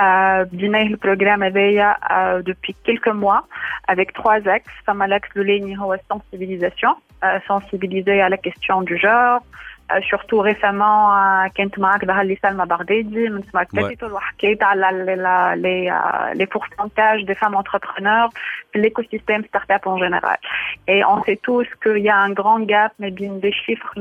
بديناه 0.00 0.82
البروجرام 0.82 1.42
هذايا 1.42 1.96
depuis 2.40 2.74
quelques 2.84 3.14
mois 3.14 3.42
avec 3.88 4.12
trois 4.12 4.48
axes. 4.48 4.84
فما 4.86 5.06
l'axe 5.06 5.36
الاولاني 5.36 5.78
هو 5.78 5.96
sensibilisation, 6.12 6.94
sensibiliser 7.48 8.20
à 8.20 8.28
la 8.28 8.36
question 8.36 8.82
du 8.82 8.96
genre, 8.98 9.40
surtout 10.10 10.40
récemment 10.40 11.10
كانت 11.54 11.78
معك 11.78 12.04
ظهر 12.04 12.22
لي 12.22 12.38
سلمى 12.42 12.66
بغدادي 12.66 13.28
من 13.28 13.42
سمارت 13.52 13.76
كابيتال 13.76 14.12
وحكيت 14.12 14.62
على 14.62 14.86
les 15.56 16.38
les 16.38 16.46
pourcentages 16.46 17.24
des 17.24 17.34
femmes 17.34 17.56
entrepreneurs 17.56 18.30
في 18.72 18.82
l'écosystème 18.82 19.44
startup 19.48 19.86
en 19.86 19.98
général 19.98 20.38
et 20.88 21.04
on 21.04 21.24
sait 21.24 21.40
tous 21.42 21.66
qu'il 21.82 22.02
y 22.02 22.10
a 22.10 22.18
un 22.18 22.30
grand 22.30 22.60
gap 22.60 22.92
mais 22.98 23.10
bien 23.10 23.32
des 23.46 23.52
chiffres 23.52 23.94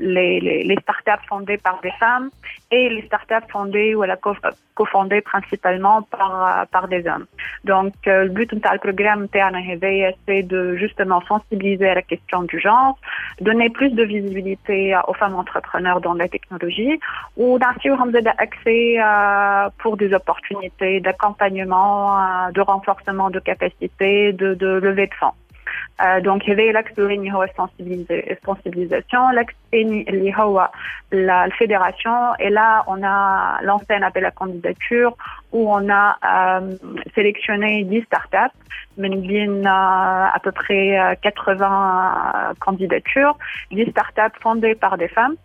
les, 0.00 0.40
les, 0.40 0.62
les 0.70 0.78
startups 0.84 1.24
fondées 1.28 1.58
par 1.58 1.80
des 1.80 1.94
femmes 2.02 2.30
et 2.73 2.89
les 2.89 3.05
startups 3.09 3.49
fondées 3.51 3.93
ou 3.95 4.03
cofondées 4.75 5.21
principalement 5.21 6.01
par 6.01 6.67
par 6.75 6.87
des 6.87 7.01
hommes 7.11 7.27
donc 7.63 7.93
le 8.05 8.29
but 8.29 8.51
le 8.53 8.79
programme 8.85 9.27
c'est 10.25 10.43
de 10.43 10.75
justement 10.75 11.21
sensibiliser 11.21 11.87
à 11.93 11.95
la 11.95 12.01
question 12.01 12.43
du 12.43 12.59
genre 12.59 12.97
donner 13.47 13.69
plus 13.69 13.91
de 13.91 14.03
visibilité 14.03 14.23
visibilité 14.33 14.95
aux 15.07 15.13
femmes 15.13 15.35
entrepreneurs 15.35 16.01
dans 16.01 16.13
la 16.13 16.27
technologie 16.27 16.99
ou 17.37 17.59
d'assurer 17.59 17.97
accès 18.37 18.97
pour 19.79 19.97
des 19.97 20.13
opportunités 20.13 20.99
d'accompagnement, 20.99 22.17
de 22.51 22.61
renforcement 22.61 23.29
de 23.29 23.39
capacités, 23.39 24.33
de, 24.33 24.53
de 24.53 24.67
levée 24.67 25.07
de 25.07 25.13
fonds. 25.13 25.37
Euh, 26.01 26.21
donc, 26.21 26.45
il 26.45 26.49
y 26.49 26.53
avait 26.53 26.71
l'axe 26.71 26.93
de 26.95 27.03
sensibilisation, 27.55 29.29
l'axe 29.29 29.53
la 31.11 31.47
fédération, 31.51 32.35
et 32.39 32.49
là, 32.49 32.83
on 32.87 33.03
a 33.03 33.59
lancé 33.61 33.85
un 33.89 34.01
appel 34.01 34.25
à 34.25 34.31
candidature 34.31 35.15
où 35.51 35.71
on 35.71 35.87
a 35.89 36.17
euh, 36.59 36.75
sélectionné 37.13 37.83
10 37.83 38.01
startups, 38.03 38.57
mais 38.97 39.09
à 39.65 40.39
peu 40.41 40.51
près 40.51 41.17
80 41.21 42.53
candidatures, 42.59 43.37
10 43.71 43.91
startups 43.91 44.39
fondées 44.41 44.75
par 44.75 44.97
des 44.97 45.07
femmes 45.07 45.35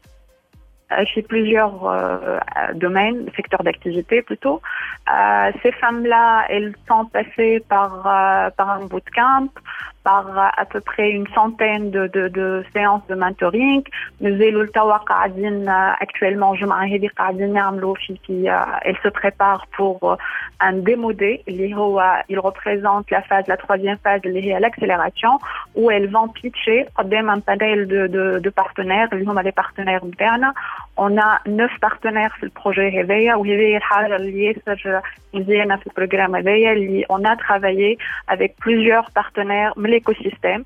chez 1.13 1.23
plusieurs 1.23 1.85
euh, 1.85 2.39
domaines, 2.75 3.27
secteurs 3.37 3.63
d'activité 3.63 4.23
plutôt. 4.23 4.61
Euh, 5.13 5.53
ces 5.63 5.73
femmes-là, 5.73 6.47
elles 6.49 6.75
sont 6.89 7.05
passées 7.07 7.63
euh, 7.71 8.51
par 8.51 8.71
un 8.71 8.87
bootcamp, 8.87 9.49
par 10.09 10.53
à 10.57 10.65
peu 10.65 10.81
près 10.81 11.11
une 11.11 11.29
centaine 11.35 11.91
de, 11.91 12.07
de, 12.07 12.29
de 12.29 12.65
séances 12.75 13.07
de 13.09 13.15
mentoring. 13.15 13.83
Nous 14.23 14.37
actuellement, 16.07 16.55
elle 18.87 18.97
se 19.05 19.09
prépare 19.09 19.67
pour 19.77 20.17
un 20.61 20.73
démodé. 20.73 21.43
Il 21.47 22.39
représente 22.49 23.11
la 23.11 23.23
phase, 23.23 23.47
la 23.49 23.59
troisième 23.59 23.99
phase, 23.99 24.23
l'accélération, 24.25 25.33
où 25.75 25.91
elles 25.91 26.11
vont 26.11 26.29
pitcher 26.29 26.87
un 26.97 27.41
panel 27.41 27.87
de, 27.87 28.07
de, 28.07 28.39
de 28.39 28.51
partenaires, 28.51 29.09
des 29.11 29.53
partenaires 29.53 30.05
internes. 30.05 30.53
On 30.97 31.19
a 31.19 31.41
neuf 31.47 31.73
partenaires 31.81 32.35
sur 32.39 32.47
le 32.47 32.51
projet 32.63 32.89
Réveil, 32.89 33.31
où 33.35 33.45
on 37.09 37.25
a 37.25 37.37
travaillé 37.37 37.99
avec 38.27 38.57
plusieurs 38.57 39.11
partenaires 39.11 39.73
l'écosystème. 39.99 40.65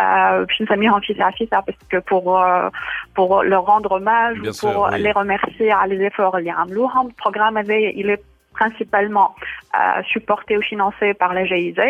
Euh, 0.00 0.46
je 0.48 0.62
me 0.62 0.66
suis 0.66 0.88
en 0.88 1.00
fils 1.00 1.20
à 1.20 1.30
fils 1.32 1.48
parce 1.50 1.78
que 1.88 1.98
pour 1.98 2.24
euh, 2.38 2.68
pour 3.14 3.42
leur 3.42 3.64
rendre 3.64 3.92
hommage, 3.92 4.38
Bien 4.38 4.50
pour 4.50 4.70
sûr, 4.72 4.88
oui. 4.92 5.00
les 5.00 5.12
remercier 5.12 5.70
à 5.72 5.86
les 5.86 6.00
efforts 6.08 6.38
il 6.40 6.46
y 6.46 6.50
a 6.50 6.58
un 6.58 6.66
le 6.66 7.14
programme 7.24 7.56
avait 7.56 7.92
il 7.96 8.10
est 8.10 8.22
principalement 8.52 9.34
euh, 9.74 10.02
supporté 10.12 10.56
ou 10.58 10.62
financé 10.62 11.14
par 11.14 11.32
la 11.34 11.44
GIZ. 11.44 11.80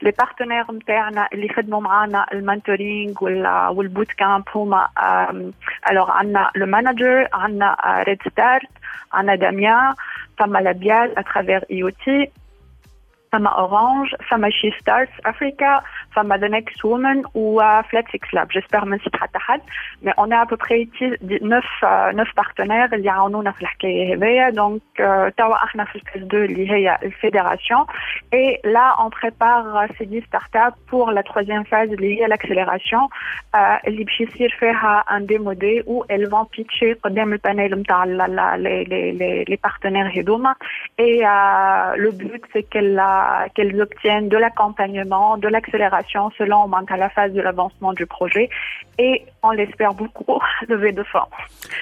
Les 0.00 0.12
partenaires 0.12 0.66
internes, 0.70 1.26
les 1.32 1.50
le 1.56 2.42
mentoring 2.42 3.14
ou 3.20 3.82
le 3.82 3.88
bootcamp, 3.88 4.44
euh, 4.54 5.50
alors 5.82 6.16
on 6.22 6.34
a 6.34 6.50
le 6.54 6.66
manager, 6.66 7.26
on 7.32 7.60
a 7.60 8.02
Red 8.06 8.20
Start, 8.30 8.62
on 9.12 9.26
a 9.28 9.36
Damia, 9.36 9.94
Fama 10.38 10.60
Labial 10.60 11.10
à 11.16 11.24
travers 11.24 11.64
IoT, 11.68 12.30
Fama 13.33 13.53
Orange, 13.57 14.15
Fama 14.27 14.49
She 14.49 14.71
Starts 14.79 15.11
Africa, 15.23 15.83
Fama 16.15 16.39
The 16.39 16.49
Next 16.49 16.83
Woman 16.83 17.23
ou 17.35 17.59
à 17.59 17.83
Flatfix 17.83 18.31
Lab. 18.33 18.47
J'espère 18.51 18.85
même 18.85 18.99
mais 20.01 20.13
on 20.17 20.31
a 20.31 20.39
à 20.39 20.45
peu 20.45 20.57
près 20.57 20.87
9, 21.21 21.63
euh, 21.83 22.11
9 22.13 22.27
partenaires 22.35 22.93
اللي 22.93 23.05
يعاونونا 23.05 23.51
في 23.51 23.61
الحكايه 23.61 24.15
هذيا 24.15 24.49
donc 24.51 24.81
توا 25.37 25.63
احنا 25.63 25.83
في 25.83 25.95
الفاز 25.95 26.23
2 26.23 26.45
اللي 26.45 26.71
هي 26.71 26.97
الفيدراسيون 27.03 27.85
et 28.35 28.59
là 28.63 28.95
on 28.99 29.09
prépare 29.09 29.87
ces 29.97 30.05
10 30.05 30.23
startups 30.25 30.77
pour 30.87 31.11
la 31.11 31.23
troisième 31.23 31.65
phase 31.65 31.91
اللي 31.93 32.21
هي 32.21 32.27
l'accélération 32.27 33.09
اللي 33.87 34.03
باش 34.03 34.21
يصير 34.21 34.57
فيها 34.59 35.05
un 35.09 35.21
démodé 35.21 35.83
où 35.87 36.03
elles 36.09 36.29
vont 36.29 36.45
pitcher 36.45 36.93
قدام 37.03 37.33
البانيل 37.33 37.75
نتاع 37.75 38.05
les 38.05 38.85
les 38.89 39.45
les 39.49 39.57
partenaires 39.57 40.17
هذوما 40.17 40.55
et 40.99 41.25
euh, 41.25 41.95
le 41.95 42.11
but 42.11 42.43
c'est 42.53 42.69
qu'elles 43.53 43.69
qu'elles 43.69 43.81
obtiennent 43.81 44.29
de 44.29 44.37
l'accompagnement, 44.37 45.37
de 45.37 45.47
l'accélération 45.47 46.31
selon 46.37 46.59
à 46.95 46.97
la 46.97 47.09
phase 47.09 47.33
de 47.33 47.41
l'avancement 47.41 47.93
du 47.93 48.05
projet 48.05 48.49
et 48.97 49.23
on 49.43 49.51
l'espère 49.51 49.93
beaucoup 49.93 50.39
lever 50.67 50.91
de 50.91 51.03
fonds. 51.03 51.29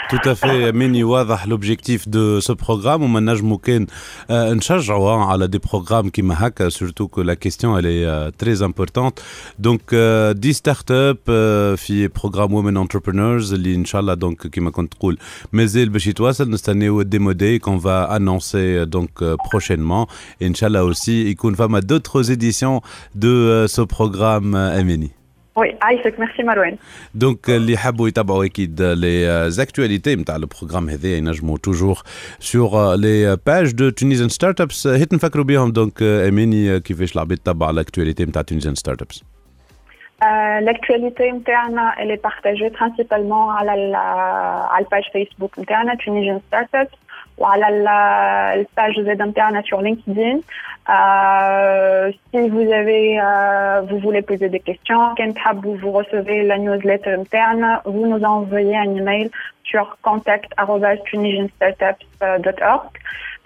Tout 0.09 0.23
à 0.31 0.35
fait 0.35 0.71
Mini 0.71 1.03
واضح 1.03 1.47
l'objectif 1.47 2.07
de 2.07 2.39
ce 2.39 2.53
programme 2.53 3.03
وما 3.03 3.19
نجمو 3.19 3.57
كان 3.57 3.87
نشجعوا 4.29 5.25
على 5.25 5.47
des 5.47 5.59
programmes 5.59 6.09
كيما 6.09 6.35
هكا 6.47 6.69
surtout 6.69 7.07
que 7.07 7.21
la 7.21 7.35
question 7.35 7.77
elle 7.77 7.85
est 7.85 8.05
euh, 8.05 8.31
très 8.37 8.61
importante 8.61 9.21
donc 9.59 9.93
10 9.93 10.53
startups 10.53 11.31
في 11.75 12.09
programme 12.09 12.51
Women 12.51 12.77
Entrepreneurs 12.77 13.53
اللي 13.53 13.75
ان 13.75 13.85
شاء 13.85 14.01
الله 14.01 14.15
donc 14.15 14.47
كيما 14.47 14.71
كنت 14.71 14.93
تقول 14.93 15.17
مازال 15.53 15.89
باش 15.89 16.07
يتواصل 16.07 16.49
نستناو 16.49 17.01
الديمودي 17.01 17.59
qu'on 17.59 17.77
va 17.77 18.03
annoncer 18.17 18.85
donc 18.85 19.23
prochainement 19.49 20.07
et 20.41 20.45
Inch'Allah 20.45 20.83
aussi 20.85 21.29
يكون 21.31 21.53
فما 21.53 21.79
d'autres 21.79 22.31
éditions 22.31 22.81
de 23.15 23.65
ce 23.67 23.81
programme 23.81 24.55
Amini. 24.55 25.17
وي 25.57 25.77
عايشك 25.81 26.19
ميرسي 26.19 26.43
مروان 26.43 26.77
دونك 27.15 27.49
اللي 27.49 27.73
يحبوا 27.73 28.07
يتابعوا 28.07 28.45
اكيد 28.45 28.81
لي 28.81 29.45
زاكتواليتي 29.49 30.15
نتاع 30.15 30.35
البروغرام 30.35 30.89
هذا 30.89 31.07
ينجموا 31.07 31.57
توجور 31.57 32.03
سور 32.39 32.95
لي 32.95 33.37
باج 33.45 33.71
دو 33.71 33.89
تونيزيان 33.89 34.29
ستارت 34.29 34.61
ابس 34.61 34.87
هيت 34.87 35.13
نفكروا 35.13 35.45
بهم 35.45 35.71
دونك 35.71 36.01
اماني 36.01 36.79
كيفاش 36.79 37.15
العباد 37.15 37.37
تتبع 37.37 37.71
لاكتواليتي 37.71 38.25
نتاع 38.25 38.41
تونيزيان 38.41 38.75
ستارت 38.75 39.01
ابس 39.01 39.23
L'actualité 40.67 41.29
interne, 41.29 41.79
elle 41.99 42.11
est 42.15 42.23
partagée 42.31 42.69
principalement 42.71 43.51
à 43.51 43.63
la, 43.63 43.73
à 44.75 44.77
la 44.79 44.87
page 44.89 45.07
Facebook 45.13 45.51
interne, 45.59 45.91
Tunisian 45.99 46.41
Startups, 46.47 46.95
la 47.58 48.54
page 48.74 48.96
Z 48.96 49.20
interne 49.20 49.62
sur 49.64 49.82
LinkedIn. 49.82 50.38
Euh, 50.88 52.10
si 52.32 52.48
vous 52.48 52.72
avez, 52.72 53.20
euh, 53.20 53.82
vous 53.88 53.98
voulez 53.98 54.22
poser 54.22 54.48
des 54.48 54.60
questions, 54.60 55.14
quand 55.16 55.34
vous 55.62 55.92
recevez 55.92 56.42
la 56.42 56.58
newsletter 56.58 57.12
interne, 57.12 57.78
vous 57.84 58.06
nous 58.06 58.24
envoyez 58.24 58.76
un 58.76 58.96
email 58.96 59.30
sur 59.64 59.96
contact@tunisianstartups.org. 60.02 62.88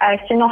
Euh, 0.03 0.17
sinon, 0.27 0.51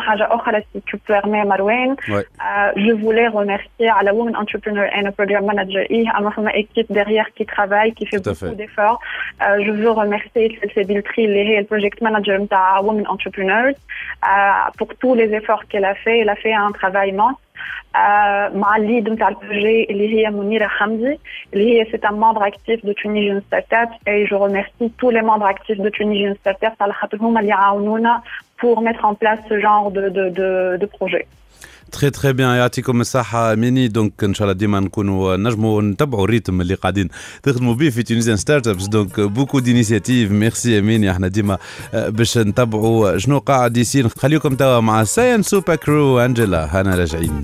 si 0.72 0.80
tu 0.82 0.96
permets, 0.98 1.44
Marouane, 1.44 1.96
ouais. 2.08 2.14
euh, 2.14 2.72
je 2.76 2.92
voulais 2.92 3.28
remercier 3.28 3.88
à 3.88 4.02
la 4.02 4.14
Women 4.14 4.36
Entrepreneur 4.36 4.88
and 4.96 5.10
Program 5.12 5.44
Manager 5.44 5.84
et 5.90 6.04
à 6.14 6.20
ma 6.20 6.52
équipe 6.54 6.90
derrière 6.90 7.26
qui 7.34 7.44
travaille, 7.44 7.92
qui 7.92 8.06
fait 8.06 8.24
beaucoup 8.24 8.54
d'efforts. 8.54 9.00
Euh, 9.42 9.62
je 9.64 9.70
veux 9.70 9.90
remercier 9.90 10.58
Cécile 10.62 10.86
Biltri, 10.86 11.26
le 11.26 11.64
Project 11.64 12.00
Manager 12.00 12.40
de 12.40 12.84
Women 12.86 13.06
Entrepreneurs, 13.06 13.74
pour 14.78 14.88
tous 14.96 15.14
les 15.14 15.32
efforts 15.34 15.64
qu'elle 15.68 15.84
a 15.84 15.94
fait. 15.94 16.20
Elle 16.20 16.30
a 16.30 16.36
fait 16.36 16.54
un 16.54 16.72
travail 16.72 17.10
immense. 17.10 17.36
مع 18.55 18.75
الليد 18.77 19.09
نتاع 19.09 19.29
البروجي 19.29 19.87
اللي 19.89 20.15
هي 20.15 20.29
منيره 20.29 20.67
حمدي 20.67 21.19
اللي 21.53 21.79
هي 21.79 21.85
سي 21.85 21.99
ان 22.07 22.13
ممبر 22.13 22.47
اكتيف 22.47 22.85
دو 22.85 22.91
تونيجيان 22.91 23.41
ستارت 23.47 23.73
اب 23.73 23.89
اي 24.07 24.25
جو 24.25 24.45
ريميرسي 24.45 24.91
تو 24.99 25.11
لي 25.11 25.21
ممبر 25.21 25.49
اكتيف 25.49 25.81
دو 25.81 25.89
تونيجيان 25.89 26.35
ستارت 26.35 26.63
اب 26.63 26.73
على 26.81 26.93
خاطر 26.93 27.17
هما 27.17 27.39
اللي 27.39 27.51
عاونونا 27.51 28.21
pour 28.61 28.81
mettre 28.81 29.05
en 29.05 29.15
place 29.15 29.39
ce 29.49 29.59
genre 29.59 29.89
de, 29.91 30.09
de, 30.09 30.29
de, 30.29 30.77
de 30.81 30.85
projet. 30.85 31.25
تري 31.94 32.10
تري 32.10 32.32
بيان. 32.32 32.48
يعطيكم 32.48 33.00
الصحة. 33.00 33.54
ميني 33.54 33.88
دونك 33.88 34.24
إن 34.24 34.34
شاء 34.34 34.44
الله 34.44 34.58
ديما 34.58 34.80
نكونوا 34.80 35.36
نجموا 35.36 35.82
نتبعوا 35.82 36.24
الريتم 36.24 36.60
اللي 36.60 36.74
قاعدين 36.74 37.08
تخدموا 37.42 37.74
به 37.74 37.90
في 37.90 38.02
تونيزيان 38.02 38.36
ستارت 38.36 38.68
ابس 38.68 38.86
دونك 38.86 39.20
بوكو 39.20 39.58
دينيسياتيف 39.58 40.30
ميرسي 40.30 40.80
ميني 40.80 41.10
إحنا 41.10 41.28
ديما 41.28 41.58
باش 41.94 42.38
نتبعوا 42.38 43.18
شنو 43.18 43.38
قاعد 43.38 43.76
يصير. 43.76 44.08
خليكم 44.08 44.54
توا 44.54 44.80
مع 44.80 45.04
ساين 45.04 45.42
سوبر 45.42 45.76
كرو 45.76 46.20
أنجلا 46.20 46.80
هنا 46.80 46.94
راجعين. 46.94 47.42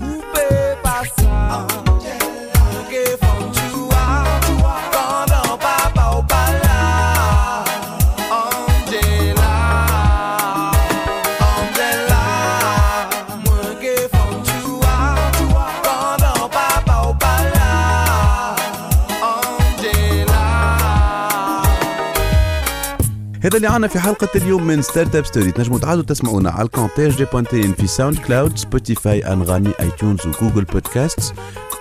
هذا 23.43 23.57
اللي 23.57 23.67
عنا 23.67 23.87
في 23.87 23.99
حلقة 23.99 24.29
اليوم 24.35 24.67
من 24.67 24.81
ستارت 24.81 25.15
اب 25.15 25.25
ستوري 25.25 25.51
تنجموا 25.51 25.79
تعادوا 25.79 26.03
تسمعونا 26.03 26.51
على 26.51 26.65
الكونتاج 26.65 27.17
دي 27.17 27.25
بوانتين 27.25 27.73
في 27.73 27.87
ساوند 27.87 28.17
كلاود 28.17 28.57
سبوتيفاي 28.57 29.33
أنغامي 29.33 29.73
اي 29.79 29.91
تيونز 29.99 30.19
وجوجل 30.27 30.63
بودكاست 30.63 31.33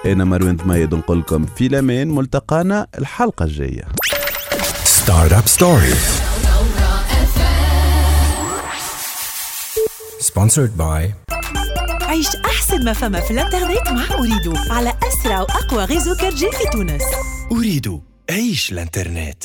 أنا 0.06 0.24
مروان 0.24 0.56
ضمايد 0.56 0.94
نقول 0.94 1.20
لكم 1.20 1.46
في 1.46 1.66
الأمان 1.66 2.08
ملتقانا 2.08 2.86
الحلقة 2.98 3.44
الجاية. 3.44 3.84
ستارت 4.84 5.32
اب 5.32 5.48
ستوري 5.48 5.94
sponsored 10.20 10.80
by 10.80 11.30
عيش 12.02 12.36
أحسن 12.46 12.84
ما 12.84 12.92
فما 12.92 13.20
في 13.20 13.30
الإنترنت 13.30 13.88
مع 13.88 14.18
أريدو 14.18 14.54
على 14.70 14.94
أسرع 15.08 15.40
وأقوى 15.40 15.84
غيزو 15.84 16.14
كرجي 16.14 16.50
في 16.50 16.70
تونس. 16.72 17.02
أريد 17.52 18.00
عيش 18.30 18.72
الإنترنت. 18.72 19.44